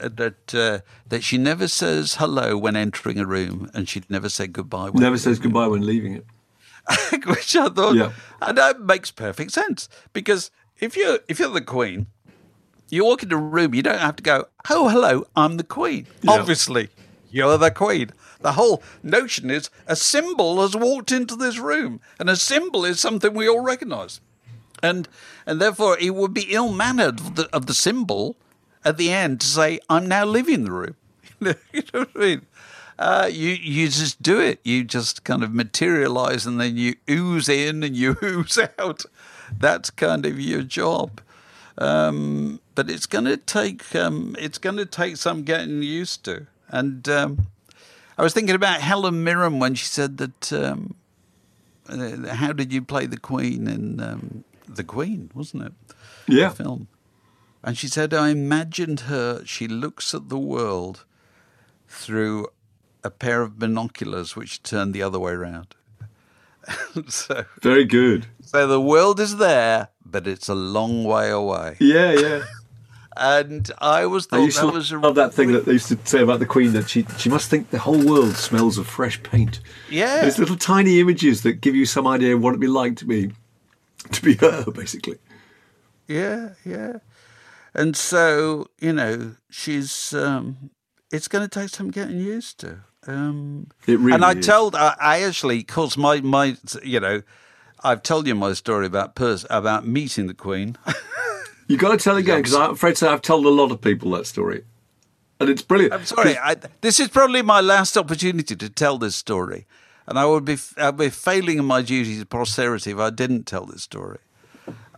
That 0.00 0.54
uh, 0.54 0.80
that 1.08 1.22
she 1.22 1.38
never 1.38 1.68
says 1.68 2.16
hello 2.16 2.56
when 2.58 2.74
entering 2.74 3.18
a 3.20 3.26
room, 3.26 3.70
and 3.74 3.88
she'd 3.88 4.10
never 4.10 4.28
say 4.28 4.46
goodbye. 4.48 4.90
When 4.90 5.02
Never 5.02 5.18
says 5.18 5.38
goodbye 5.38 5.68
when 5.68 5.86
leaving 5.86 6.14
it. 6.14 6.26
which 7.26 7.54
I 7.54 7.68
thought, 7.68 7.94
Yeah. 7.94 8.12
and 8.40 8.56
that 8.56 8.80
makes 8.80 9.10
perfect 9.10 9.52
sense 9.52 9.88
because 10.12 10.50
if 10.80 10.96
you're 10.96 11.18
if 11.28 11.38
you're 11.38 11.50
the 11.50 11.60
queen, 11.60 12.06
you 12.88 13.04
walk 13.04 13.22
into 13.22 13.36
a 13.36 13.38
room, 13.38 13.74
you 13.74 13.82
don't 13.82 14.00
have 14.00 14.16
to 14.16 14.22
go, 14.22 14.46
"Oh, 14.70 14.88
hello, 14.88 15.26
I'm 15.36 15.58
the 15.58 15.64
queen." 15.64 16.06
Yeah. 16.22 16.32
Obviously, 16.32 16.88
you're 17.30 17.58
the 17.58 17.70
queen. 17.70 18.10
The 18.40 18.52
whole 18.52 18.82
notion 19.02 19.50
is 19.50 19.68
a 19.86 19.94
symbol 19.96 20.62
has 20.62 20.74
walked 20.74 21.12
into 21.12 21.36
this 21.36 21.58
room, 21.58 22.00
and 22.18 22.30
a 22.30 22.36
symbol 22.36 22.84
is 22.84 22.98
something 22.98 23.34
we 23.34 23.48
all 23.48 23.60
recognise, 23.60 24.20
and 24.82 25.08
and 25.46 25.60
therefore 25.60 25.98
it 25.98 26.14
would 26.14 26.34
be 26.34 26.46
ill 26.50 26.72
mannered 26.72 27.20
of 27.20 27.34
the, 27.36 27.48
of 27.52 27.66
the 27.66 27.74
symbol 27.74 28.36
at 28.84 28.96
the 28.96 29.10
end 29.10 29.40
to 29.40 29.46
say, 29.46 29.80
"I'm 29.88 30.06
now 30.06 30.24
leaving 30.24 30.64
the 30.64 30.72
room." 30.72 30.96
you 31.40 31.54
know 31.92 32.00
what 32.00 32.10
I 32.14 32.18
mean? 32.18 32.46
Uh, 32.98 33.30
you 33.30 33.50
you 33.50 33.88
just 33.88 34.20
do 34.22 34.40
it. 34.40 34.60
You 34.64 34.82
just 34.84 35.24
kind 35.24 35.44
of 35.44 35.54
materialize, 35.54 36.46
and 36.46 36.60
then 36.60 36.76
you 36.76 36.96
ooze 37.08 37.48
in 37.48 37.82
and 37.82 37.96
you 37.96 38.16
ooze 38.22 38.58
out. 38.78 39.04
That's 39.56 39.90
kind 39.90 40.26
of 40.26 40.40
your 40.40 40.62
job. 40.62 41.20
Um, 41.78 42.60
but 42.74 42.90
it's 42.90 43.06
going 43.06 43.26
to 43.26 43.36
take 43.36 43.94
um, 43.94 44.34
it's 44.38 44.58
going 44.58 44.76
to 44.76 44.86
take 44.86 45.16
some 45.16 45.44
getting 45.44 45.82
used 45.82 46.24
to. 46.24 46.46
And 46.68 47.08
um, 47.08 47.46
I 48.16 48.22
was 48.22 48.34
thinking 48.34 48.56
about 48.56 48.80
Helen 48.80 49.22
Mirren 49.22 49.58
when 49.58 49.74
she 49.74 49.86
said 49.86 50.18
that. 50.18 50.52
Um, 50.52 50.94
uh, 51.88 52.34
how 52.34 52.52
did 52.52 52.70
you 52.70 52.82
play 52.82 53.06
the 53.06 53.16
Queen 53.16 53.66
in 53.66 53.98
um, 53.98 54.44
the 54.68 54.84
Queen? 54.84 55.30
Wasn't 55.34 55.62
it? 55.62 55.72
Yeah. 56.26 56.48
The 56.50 56.56
film. 56.56 56.88
And 57.62 57.76
she 57.76 57.88
said, 57.88 58.14
I 58.14 58.30
imagined 58.30 59.00
her. 59.00 59.44
She 59.44 59.66
looks 59.66 60.14
at 60.14 60.28
the 60.28 60.38
world 60.38 61.04
through 61.88 62.48
a 63.02 63.10
pair 63.10 63.42
of 63.42 63.58
binoculars 63.58 64.36
which 64.36 64.62
turn 64.62 64.92
the 64.92 65.02
other 65.02 65.18
way 65.18 65.32
around. 65.32 65.74
so, 67.08 67.44
Very 67.62 67.84
good. 67.84 68.26
so 68.42 68.66
the 68.66 68.80
world 68.80 69.18
is 69.18 69.38
there, 69.38 69.88
but 70.04 70.26
it's 70.26 70.48
a 70.48 70.54
long 70.54 71.04
way 71.04 71.30
away. 71.30 71.76
Yeah, 71.80 72.12
yeah. 72.12 72.42
And 73.20 73.68
I 73.78 74.06
was 74.06 74.28
I 74.30 74.36
thought 74.36 74.44
used 74.44 74.58
that 74.58 74.66
to 74.66 74.72
was 74.72 74.92
a 74.92 74.98
love 75.00 75.16
that 75.16 75.34
thing 75.34 75.50
that 75.50 75.64
they 75.64 75.72
used 75.72 75.88
to 75.88 75.98
say 76.04 76.22
about 76.22 76.38
the 76.38 76.46
Queen 76.46 76.72
that 76.74 76.88
she 76.88 77.04
she 77.18 77.28
must 77.28 77.50
think 77.50 77.70
the 77.70 77.80
whole 77.80 77.98
world 78.06 78.36
smells 78.36 78.78
of 78.78 78.86
fresh 78.86 79.20
paint. 79.24 79.58
Yeah. 79.90 80.20
There's 80.20 80.38
little 80.38 80.54
tiny 80.56 81.00
images 81.00 81.42
that 81.42 81.54
give 81.54 81.74
you 81.74 81.84
some 81.84 82.06
idea 82.06 82.36
of 82.36 82.42
what 82.42 82.50
it'd 82.50 82.60
be 82.60 82.68
like 82.68 82.94
to 82.98 83.04
be 83.06 83.32
to 84.12 84.22
be 84.22 84.34
her, 84.34 84.64
basically. 84.70 85.18
Yeah, 86.06 86.50
yeah. 86.64 86.98
And 87.74 87.96
so, 87.96 88.66
you 88.80 88.92
know, 88.92 89.34
she's 89.50 90.12
um 90.14 90.70
it's 91.10 91.28
going 91.28 91.48
to 91.48 91.60
take 91.60 91.70
some 91.70 91.90
getting 91.90 92.18
used 92.18 92.58
to. 92.60 92.80
Um 93.06 93.68
It 93.86 93.98
really 93.98 94.14
And 94.14 94.24
I 94.24 94.34
is. 94.34 94.46
told 94.46 94.74
I, 94.74 94.94
I 95.00 95.22
actually 95.22 95.62
cause 95.62 95.96
my 95.96 96.20
my 96.20 96.56
you 96.82 97.00
know, 97.00 97.22
I've 97.84 98.02
told 98.02 98.26
you 98.26 98.34
my 98.34 98.54
story 98.54 98.86
about 98.86 99.14
pers- 99.14 99.46
about 99.50 99.86
meeting 99.86 100.26
the 100.26 100.34
queen. 100.34 100.76
You 101.68 101.76
got 101.76 101.90
to 101.90 101.96
tell 101.98 102.16
again 102.24 102.38
because 102.42 102.54
I'm 102.54 102.72
afraid 102.72 102.92
to 102.92 102.96
say 102.96 103.08
I've 103.08 103.22
told 103.22 103.44
a 103.46 103.50
lot 103.50 103.70
of 103.70 103.80
people 103.80 104.10
that 104.12 104.26
story, 104.26 104.64
and 105.38 105.48
it's 105.50 105.62
brilliant. 105.62 105.92
I'm 105.92 106.04
sorry. 106.04 106.36
I, 106.38 106.56
this 106.80 106.98
is 106.98 107.08
probably 107.08 107.42
my 107.42 107.60
last 107.60 107.96
opportunity 107.96 108.56
to 108.56 108.68
tell 108.70 108.98
this 108.98 109.14
story, 109.14 109.66
and 110.08 110.18
I 110.18 110.24
would 110.24 110.44
be 110.44 110.56
I'd 110.78 110.96
be 110.96 111.10
failing 111.10 111.58
in 111.58 111.64
my 111.66 111.82
duty 111.82 112.18
to 112.18 112.26
posterity 112.26 112.90
if 112.90 112.98
I 112.98 113.10
didn't 113.10 113.44
tell 113.44 113.66
this 113.66 113.82
story. 113.82 114.18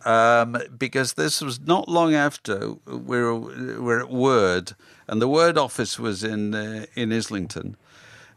Um, 0.03 0.57
because 0.79 1.13
this 1.13 1.41
was 1.41 1.59
not 1.59 1.87
long 1.87 2.15
after 2.15 2.69
we 2.87 3.21
were, 3.21 3.35
we 3.35 3.77
were 3.77 3.99
at 3.99 4.09
Word, 4.09 4.73
and 5.07 5.21
the 5.21 5.27
Word 5.27 5.59
office 5.59 5.99
was 5.99 6.23
in 6.23 6.55
uh, 6.55 6.85
in 6.95 7.13
Islington, 7.13 7.75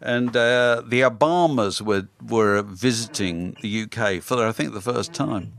and 0.00 0.36
uh, 0.36 0.82
the 0.84 1.00
Obamas 1.00 1.80
were 1.80 2.08
were 2.28 2.60
visiting 2.60 3.56
the 3.62 3.84
UK 3.84 4.22
for 4.22 4.44
I 4.44 4.52
think 4.52 4.74
the 4.74 4.82
first 4.82 5.14
time 5.14 5.54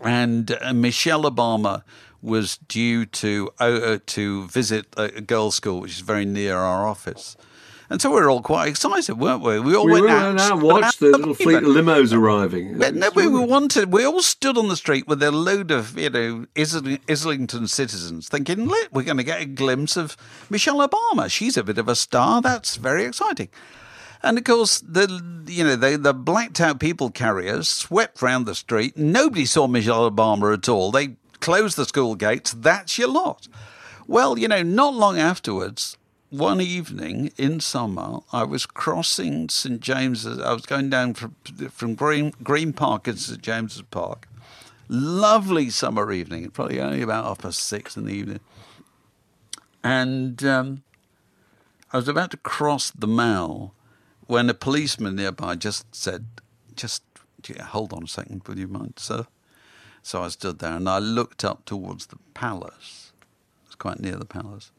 and 0.00 0.56
uh, 0.60 0.72
Michelle 0.72 1.22
Obama 1.22 1.82
was 2.22 2.58
due 2.68 3.06
to 3.06 3.50
uh, 3.58 3.98
to 4.06 4.46
visit 4.48 4.86
a 4.96 5.20
girls' 5.20 5.56
school, 5.56 5.80
which 5.80 5.92
is 5.92 6.00
very 6.00 6.24
near 6.24 6.56
our 6.56 6.86
office. 6.86 7.36
And 7.90 8.02
so 8.02 8.10
we 8.10 8.20
were 8.20 8.28
all 8.28 8.42
quite 8.42 8.68
excited, 8.68 9.18
weren't 9.18 9.42
we? 9.42 9.58
We 9.60 9.74
all 9.74 9.86
we 9.86 9.92
went 9.92 10.06
went 10.06 10.18
out, 10.18 10.40
out 10.40 10.52
and 10.52 10.62
watched 10.62 11.00
the 11.00 11.06
little 11.06 11.34
fleet 11.34 11.56
of 11.56 11.62
limos 11.62 12.12
arriving. 12.12 12.78
But 12.78 12.94
no, 12.94 13.10
we, 13.14 13.26
we 13.26 13.40
wanted. 13.40 13.90
We 13.92 14.04
all 14.04 14.20
stood 14.20 14.58
on 14.58 14.68
the 14.68 14.76
street 14.76 15.08
with 15.08 15.22
a 15.22 15.30
load 15.30 15.70
of 15.70 15.98
you 15.98 16.10
know 16.10 16.46
Islington 16.56 17.66
citizens, 17.66 18.28
thinking, 18.28 18.66
"Look, 18.66 18.88
we're 18.92 19.04
going 19.04 19.16
to 19.16 19.24
get 19.24 19.40
a 19.40 19.46
glimpse 19.46 19.96
of 19.96 20.16
Michelle 20.50 20.86
Obama. 20.86 21.30
She's 21.30 21.56
a 21.56 21.64
bit 21.64 21.78
of 21.78 21.88
a 21.88 21.94
star. 21.94 22.42
That's 22.42 22.76
very 22.76 23.04
exciting." 23.04 23.48
And 24.22 24.36
of 24.36 24.44
course, 24.44 24.80
the 24.80 25.42
you 25.46 25.64
know 25.64 25.76
the 25.76 25.96
the 25.96 26.12
blacked 26.12 26.60
out 26.60 26.80
people 26.80 27.10
carriers 27.10 27.68
swept 27.68 28.20
round 28.20 28.46
the 28.46 28.54
street. 28.54 28.96
Nobody 28.96 29.46
saw 29.46 29.66
Michelle 29.66 30.10
Obama 30.10 30.52
at 30.52 30.68
all. 30.68 30.90
They 30.90 31.16
closed 31.40 31.76
the 31.76 31.84
school 31.84 32.14
gates. 32.16 32.52
That's 32.52 32.98
your 32.98 33.08
lot. 33.08 33.48
Well, 34.06 34.38
you 34.38 34.48
know, 34.48 34.62
not 34.62 34.94
long 34.94 35.18
afterwards, 35.18 35.97
one 36.30 36.60
evening 36.60 37.32
in 37.36 37.60
summer, 37.60 38.20
I 38.32 38.44
was 38.44 38.66
crossing 38.66 39.48
St 39.48 39.80
James's. 39.80 40.38
I 40.38 40.52
was 40.52 40.66
going 40.66 40.90
down 40.90 41.14
from 41.14 41.34
from 41.70 41.94
Green 41.94 42.32
Green 42.42 42.72
Park 42.72 43.08
into 43.08 43.20
St 43.20 43.42
James's 43.42 43.82
Park. 43.82 44.28
Lovely 44.88 45.70
summer 45.70 46.12
evening. 46.12 46.50
Probably 46.50 46.80
only 46.80 47.02
about 47.02 47.24
half 47.24 47.38
past 47.38 47.60
six 47.60 47.96
in 47.96 48.04
the 48.04 48.12
evening, 48.12 48.40
and 49.82 50.42
um, 50.44 50.82
I 51.92 51.96
was 51.96 52.08
about 52.08 52.30
to 52.32 52.36
cross 52.38 52.90
the 52.90 53.06
Mall 53.06 53.74
when 54.26 54.50
a 54.50 54.54
policeman 54.54 55.16
nearby 55.16 55.54
just 55.54 55.94
said, 55.94 56.26
"Just 56.74 57.02
hold 57.60 57.92
on 57.92 58.04
a 58.04 58.08
second, 58.08 58.42
would 58.46 58.58
you 58.58 58.68
mind, 58.68 58.94
sir?" 58.96 59.26
So 60.02 60.22
I 60.22 60.28
stood 60.28 60.58
there 60.58 60.72
and 60.72 60.88
I 60.88 60.98
looked 60.98 61.44
up 61.44 61.64
towards 61.64 62.06
the 62.06 62.18
palace. 62.32 63.12
It 63.64 63.68
was 63.68 63.74
quite 63.74 64.00
near 64.00 64.16
the 64.16 64.24
palace. 64.24 64.70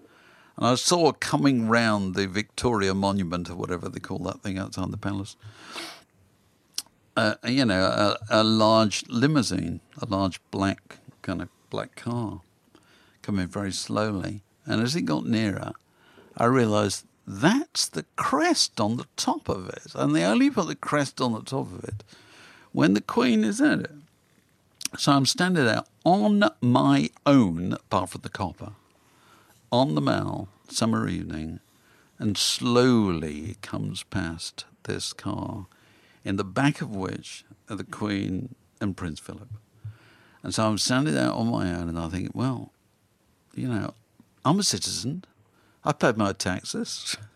And 0.59 0.67
I 0.67 0.75
saw 0.75 1.13
coming 1.13 1.69
round 1.69 2.15
the 2.15 2.27
Victoria 2.27 2.93
Monument 2.93 3.49
or 3.49 3.55
whatever 3.55 3.87
they 3.87 4.01
call 4.01 4.19
that 4.19 4.41
thing 4.41 4.57
outside 4.57 4.91
the 4.91 4.97
palace. 4.97 5.37
Uh, 7.15 7.35
you 7.45 7.63
know, 7.63 7.85
a, 7.85 8.17
a 8.29 8.43
large 8.43 9.05
limousine, 9.07 9.79
a 10.01 10.05
large 10.05 10.41
black 10.51 10.97
kind 11.21 11.41
of 11.41 11.47
black 11.69 11.95
car, 11.95 12.41
coming 13.21 13.47
very 13.47 13.71
slowly. 13.71 14.41
And 14.65 14.81
as 14.81 14.97
it 14.97 15.03
got 15.03 15.25
nearer, 15.25 15.71
I 16.35 16.45
realised 16.45 17.05
that's 17.25 17.87
the 17.87 18.05
crest 18.17 18.81
on 18.81 18.97
the 18.97 19.07
top 19.15 19.47
of 19.47 19.69
it, 19.69 19.93
and 19.95 20.13
they 20.13 20.25
only 20.25 20.49
put 20.49 20.67
the 20.67 20.75
crest 20.75 21.21
on 21.21 21.31
the 21.31 21.41
top 21.41 21.71
of 21.71 21.85
it 21.85 22.03
when 22.73 22.95
the 22.95 23.01
Queen 23.01 23.45
is 23.45 23.61
in 23.61 23.81
it. 23.81 23.91
So 24.97 25.13
I'm 25.13 25.25
standing 25.25 25.63
there 25.63 25.83
on 26.03 26.43
my 26.61 27.11
own, 27.25 27.73
apart 27.73 28.09
from 28.09 28.21
the 28.21 28.29
copper, 28.29 28.73
on 29.71 29.95
the 29.95 30.01
Mall, 30.01 30.49
summer 30.67 31.07
evening, 31.07 31.59
and 32.17 32.37
slowly 32.37 33.51
it 33.51 33.61
comes 33.61 34.03
past 34.03 34.65
this 34.83 35.13
car, 35.13 35.67
in 36.23 36.35
the 36.35 36.43
back 36.43 36.81
of 36.81 36.95
which 36.95 37.45
are 37.69 37.75
the 37.75 37.83
Queen 37.83 38.55
and 38.81 38.97
Prince 38.97 39.19
Philip. 39.19 39.49
And 40.43 40.53
so 40.53 40.67
I'm 40.67 40.77
standing 40.77 41.13
there 41.13 41.31
on 41.31 41.47
my 41.47 41.73
own, 41.73 41.89
and 41.89 41.99
I 41.99 42.09
think, 42.09 42.31
well, 42.33 42.71
you 43.53 43.67
know, 43.67 43.93
I'm 44.45 44.59
a 44.59 44.63
citizen. 44.63 45.23
I 45.83 45.91
paid 45.91 46.17
my 46.17 46.33
taxes. 46.33 47.17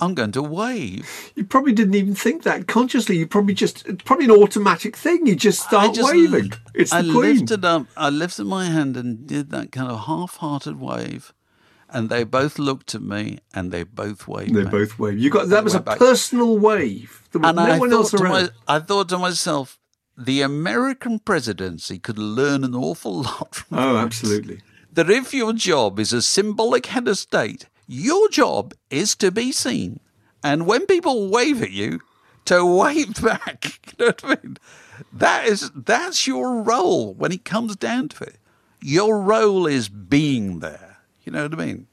I'm 0.00 0.14
going 0.14 0.32
to 0.32 0.42
wave. 0.42 1.32
You 1.34 1.44
probably 1.44 1.72
didn't 1.72 1.94
even 1.94 2.14
think 2.14 2.44
that 2.44 2.68
consciously. 2.68 3.16
You 3.16 3.26
probably 3.26 3.54
just 3.54 3.84
it's 3.86 4.04
probably 4.04 4.26
an 4.26 4.30
automatic 4.30 4.96
thing. 4.96 5.26
You 5.26 5.34
just 5.34 5.60
start 5.60 5.90
I 5.90 5.92
just 5.92 6.12
waving. 6.12 6.52
It's 6.72 6.92
the 6.92 6.98
I 6.98 7.02
Queen. 7.02 7.38
lifted 7.38 7.64
up. 7.64 7.86
I 7.96 8.08
lifted 8.08 8.44
my 8.44 8.66
hand 8.66 8.96
and 8.96 9.26
did 9.26 9.50
that 9.50 9.72
kind 9.72 9.90
of 9.90 10.06
half-hearted 10.06 10.78
wave, 10.78 11.32
and 11.90 12.10
they 12.10 12.24
both 12.24 12.58
looked 12.58 12.94
at 12.94 13.02
me 13.02 13.38
and 13.54 13.72
they 13.72 13.82
both 13.84 14.28
waved. 14.28 14.54
They 14.54 14.64
both 14.64 14.98
wave. 14.98 15.18
You 15.18 15.30
got 15.30 15.48
that 15.48 15.64
was 15.64 15.74
a 15.74 15.80
back. 15.80 15.98
personal 15.98 16.58
wave. 16.58 17.22
There 17.32 17.40
was 17.40 17.48
And 17.48 17.56
no 17.56 17.62
I 17.62 17.78
one 17.78 17.90
thought 17.90 17.96
else 17.96 18.10
to 18.12 18.16
around. 18.18 18.32
my, 18.32 18.48
I 18.66 18.78
thought 18.80 19.08
to 19.10 19.18
myself, 19.18 19.78
the 20.16 20.42
American 20.42 21.18
presidency 21.20 21.98
could 21.98 22.18
learn 22.18 22.64
an 22.64 22.74
awful 22.74 23.22
lot 23.22 23.54
from 23.54 23.78
oh, 23.78 23.94
this. 23.94 24.02
absolutely. 24.04 24.60
that 24.92 25.08
if 25.10 25.32
your 25.32 25.52
job 25.52 25.98
is 25.98 26.12
a 26.12 26.22
symbolic 26.22 26.86
head 26.86 27.08
of 27.08 27.18
state, 27.18 27.66
your 27.86 28.28
job 28.28 28.74
is 28.90 29.14
to 29.16 29.30
be 29.30 29.52
seen. 29.52 30.00
And 30.42 30.66
when 30.66 30.86
people 30.86 31.28
wave 31.30 31.62
at 31.62 31.70
you, 31.70 32.00
to 32.46 32.64
wave 32.78 33.20
back. 33.22 33.64
You 33.98 34.06
know 34.06 34.06
what 34.06 34.24
I 34.24 34.28
mean? 34.42 34.56
That 35.12 35.46
is 35.46 35.70
that's 35.74 36.26
your 36.26 36.62
role 36.62 37.14
when 37.14 37.30
it 37.32 37.44
comes 37.44 37.76
down 37.76 38.08
to 38.10 38.24
it. 38.24 38.36
Your 38.80 39.20
role 39.22 39.66
is 39.66 39.88
being 39.88 40.58
there. 40.60 40.87
You 41.28 41.32
know 41.32 41.42
what 41.42 41.60
I 41.60 41.66
mean? 41.66 41.86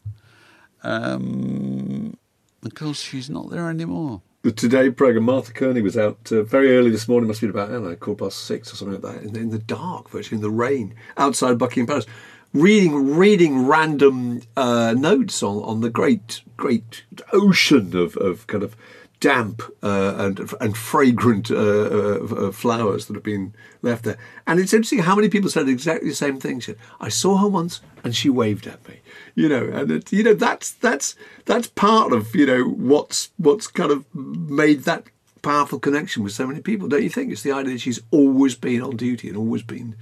Um, 0.81 2.17
of 2.63 2.73
course, 2.73 3.01
she's 3.01 3.29
not 3.29 3.49
there 3.49 3.69
anymore. 3.69 4.21
The 4.43 4.53
Today 4.53 4.89
programme, 4.89 5.25
Martha 5.25 5.51
Kearney 5.51 5.81
was 5.81 5.97
out 5.97 6.31
uh, 6.31 6.43
very 6.43 6.77
early 6.77 6.89
this 6.89 7.09
morning, 7.09 7.27
must 7.27 7.41
be 7.41 7.47
about, 7.47 7.67
I 7.67 7.73
don't 7.73 7.83
know, 7.83 7.97
quarter 7.97 8.23
past 8.23 8.45
six 8.45 8.71
or 8.71 8.77
something 8.77 9.01
like 9.01 9.15
that, 9.15 9.23
in 9.23 9.33
the, 9.33 9.39
in 9.41 9.49
the 9.49 9.59
dark, 9.59 10.09
virtually 10.09 10.37
in 10.37 10.41
the 10.41 10.49
rain, 10.49 10.95
outside 11.17 11.57
Buckingham 11.57 11.87
Palace, 11.87 12.05
reading 12.53 13.17
reading 13.17 13.67
random 13.67 14.41
uh, 14.55 14.93
notes 14.97 15.43
on, 15.43 15.61
on 15.63 15.81
the 15.81 15.89
great, 15.89 16.41
great 16.55 17.03
ocean 17.33 17.93
of, 17.93 18.15
of 18.15 18.47
kind 18.47 18.63
of 18.63 18.77
damp 19.25 19.63
uh, 19.81 20.13
and 20.19 20.53
and 20.61 20.77
fragrant 20.77 21.49
uh, 21.49 21.55
uh, 21.55 22.19
uh, 22.19 22.51
flowers 22.51 23.07
that 23.07 23.15
have 23.15 23.23
been 23.23 23.55
left 23.81 24.03
there. 24.03 24.19
And 24.45 24.59
it's 24.59 24.71
interesting 24.71 24.99
how 24.99 25.15
many 25.15 25.29
people 25.29 25.49
said 25.49 25.67
exactly 25.67 26.09
the 26.09 26.15
same 26.15 26.39
thing. 26.39 26.59
She 26.59 26.73
said, 26.73 26.77
I 26.99 27.09
saw 27.09 27.37
her 27.37 27.47
once 27.47 27.81
and 28.03 28.15
she 28.15 28.29
waved 28.29 28.67
at 28.67 28.87
me. 28.87 28.99
You 29.33 29.49
know, 29.49 29.63
and 29.73 29.89
it, 29.89 30.13
you 30.13 30.21
know 30.21 30.35
that's 30.35 30.73
that's 30.73 31.15
that's 31.45 31.65
part 31.65 32.13
of 32.13 32.35
you 32.35 32.45
know 32.45 32.65
what's 32.65 33.31
what's 33.37 33.65
kind 33.65 33.91
of 33.91 34.05
made 34.13 34.81
that 34.83 35.05
powerful 35.41 35.79
connection 35.79 36.23
with 36.23 36.33
so 36.33 36.45
many 36.45 36.59
people, 36.59 36.87
don't 36.87 37.01
you 37.01 37.09
think? 37.09 37.31
It's 37.31 37.41
the 37.41 37.51
idea 37.51 37.73
that 37.73 37.81
she's 37.81 38.01
always 38.11 38.53
been 38.53 38.83
on 38.83 38.95
duty 38.95 39.27
and 39.29 39.37
always 39.37 39.63
been 39.63 39.95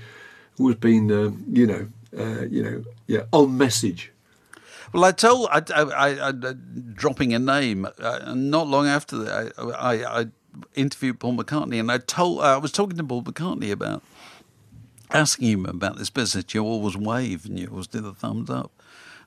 always 0.60 0.76
been 0.76 1.10
um, 1.12 1.46
you 1.50 1.66
know 1.66 1.88
uh, 2.18 2.42
you 2.42 2.62
know 2.62 2.84
yeah 3.08 3.24
on 3.32 3.58
message. 3.58 4.12
Well, 4.94 5.06
I 5.06 5.12
told, 5.12 5.50
I, 5.52 5.62
I, 5.76 5.82
I, 5.82 6.30
I 6.30 6.54
dropping 6.94 7.34
a 7.34 7.40
name, 7.40 7.88
uh, 8.00 8.34
not 8.36 8.68
long 8.68 8.88
after 8.88 9.18
that, 9.18 9.54
I, 9.58 10.28
interviewed 10.76 11.20
Paul 11.20 11.36
McCartney, 11.36 11.80
and 11.80 11.92
I 11.92 11.98
told, 11.98 12.42
I 12.42 12.58
was 12.58 12.72
talking 12.72 12.98
to 12.98 13.04
Paul 13.04 13.24
McCartney 13.24 13.72
about 13.72 14.04
asking 15.10 15.50
him 15.50 15.66
about 15.66 15.98
this 15.98 16.10
business, 16.10 16.54
you 16.54 16.64
always 16.64 16.98
wave 16.98 17.46
and 17.46 17.60
you 17.60 17.68
always 17.68 17.88
do 17.88 18.02
the 18.02 18.14
thumbs 18.14 18.50
up. 18.50 18.72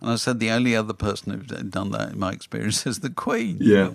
And 0.01 0.11
I 0.11 0.17
said 0.17 0.41
the 0.41 0.51
only 0.51 0.77
other 0.77 0.93
person 0.93 1.33
who's 1.33 1.47
done 1.47 1.91
that 1.91 2.13
in 2.13 2.19
my 2.19 2.33
experience 2.33 2.87
is 2.87 3.01
the 3.01 3.11
Queen. 3.11 3.59
Yeah. 3.61 3.95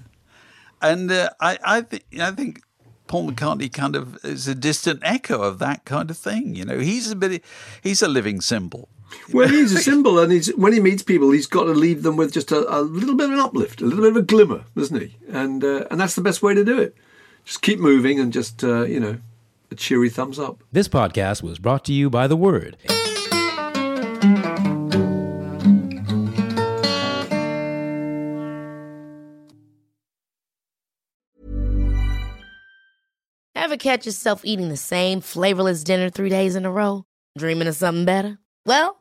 And 0.82 1.12
uh, 1.12 1.30
I, 1.40 1.58
I, 1.64 1.82
th- 1.82 2.04
I 2.20 2.32
think 2.32 2.62
Paul 3.08 3.30
McCartney 3.30 3.72
kind 3.72 3.96
of 3.96 4.24
is 4.26 4.48
a 4.48 4.56
distant 4.56 5.02
echo 5.04 5.42
of 5.42 5.60
that 5.60 5.86
kind 5.86 6.10
of 6.10 6.18
thing. 6.18 6.56
You 6.56 6.66
know, 6.66 6.80
he's 6.80 7.12
a 7.12 7.16
bit, 7.16 7.44
he's 7.84 8.02
a 8.02 8.08
living 8.08 8.42
symbol. 8.42 8.90
Well, 9.34 9.48
he's 9.48 9.74
a 9.74 9.78
symbol, 9.82 10.20
and 10.20 10.32
he's 10.32 10.48
when 10.56 10.74
he 10.74 10.80
meets 10.80 11.04
people, 11.04 11.32
he's 11.32 11.48
got 11.48 11.66
to 11.66 11.72
leave 11.72 12.04
them 12.04 12.18
with 12.18 12.34
just 12.34 12.52
a, 12.52 12.60
a 12.74 12.82
little 12.82 13.16
bit 13.16 13.28
of 13.28 13.34
an 13.34 13.40
uplift, 13.40 13.82
a 13.82 13.86
little 13.86 14.04
bit 14.04 14.12
of 14.12 14.18
a 14.18 14.22
glimmer, 14.22 14.64
doesn't 14.76 15.00
he? 15.00 15.18
And 15.30 15.64
uh, 15.64 15.86
and 15.90 16.00
that's 16.00 16.16
the 16.16 16.22
best 16.22 16.42
way 16.42 16.54
to 16.54 16.64
do 16.64 16.80
it. 16.80 16.96
Just 17.46 17.62
keep 17.62 17.80
moving, 17.80 18.20
and 18.20 18.32
just 18.34 18.64
uh, 18.64 18.84
you 18.84 19.00
know, 19.00 19.18
a 19.72 19.76
cheery 19.76 20.10
thumbs 20.10 20.40
up. 20.40 20.64
This 20.72 20.88
podcast 20.88 21.42
was 21.44 21.60
brought 21.60 21.86
to 21.86 21.94
you 21.94 22.10
by 22.10 22.28
The 22.28 22.38
Word. 22.38 22.78
Ever 33.56 33.78
catch 33.78 34.06
yourself 34.06 34.42
eating 34.44 34.70
the 34.70 34.78
same 34.78 35.22
flavorless 35.22 35.84
dinner 35.84 36.10
three 36.10 36.30
days 36.30 36.56
in 36.56 36.66
a 36.66 36.72
row? 36.72 37.06
Dreaming 37.38 37.68
of 37.68 37.76
something 37.76 38.06
better? 38.06 38.38
Well, 38.66 39.01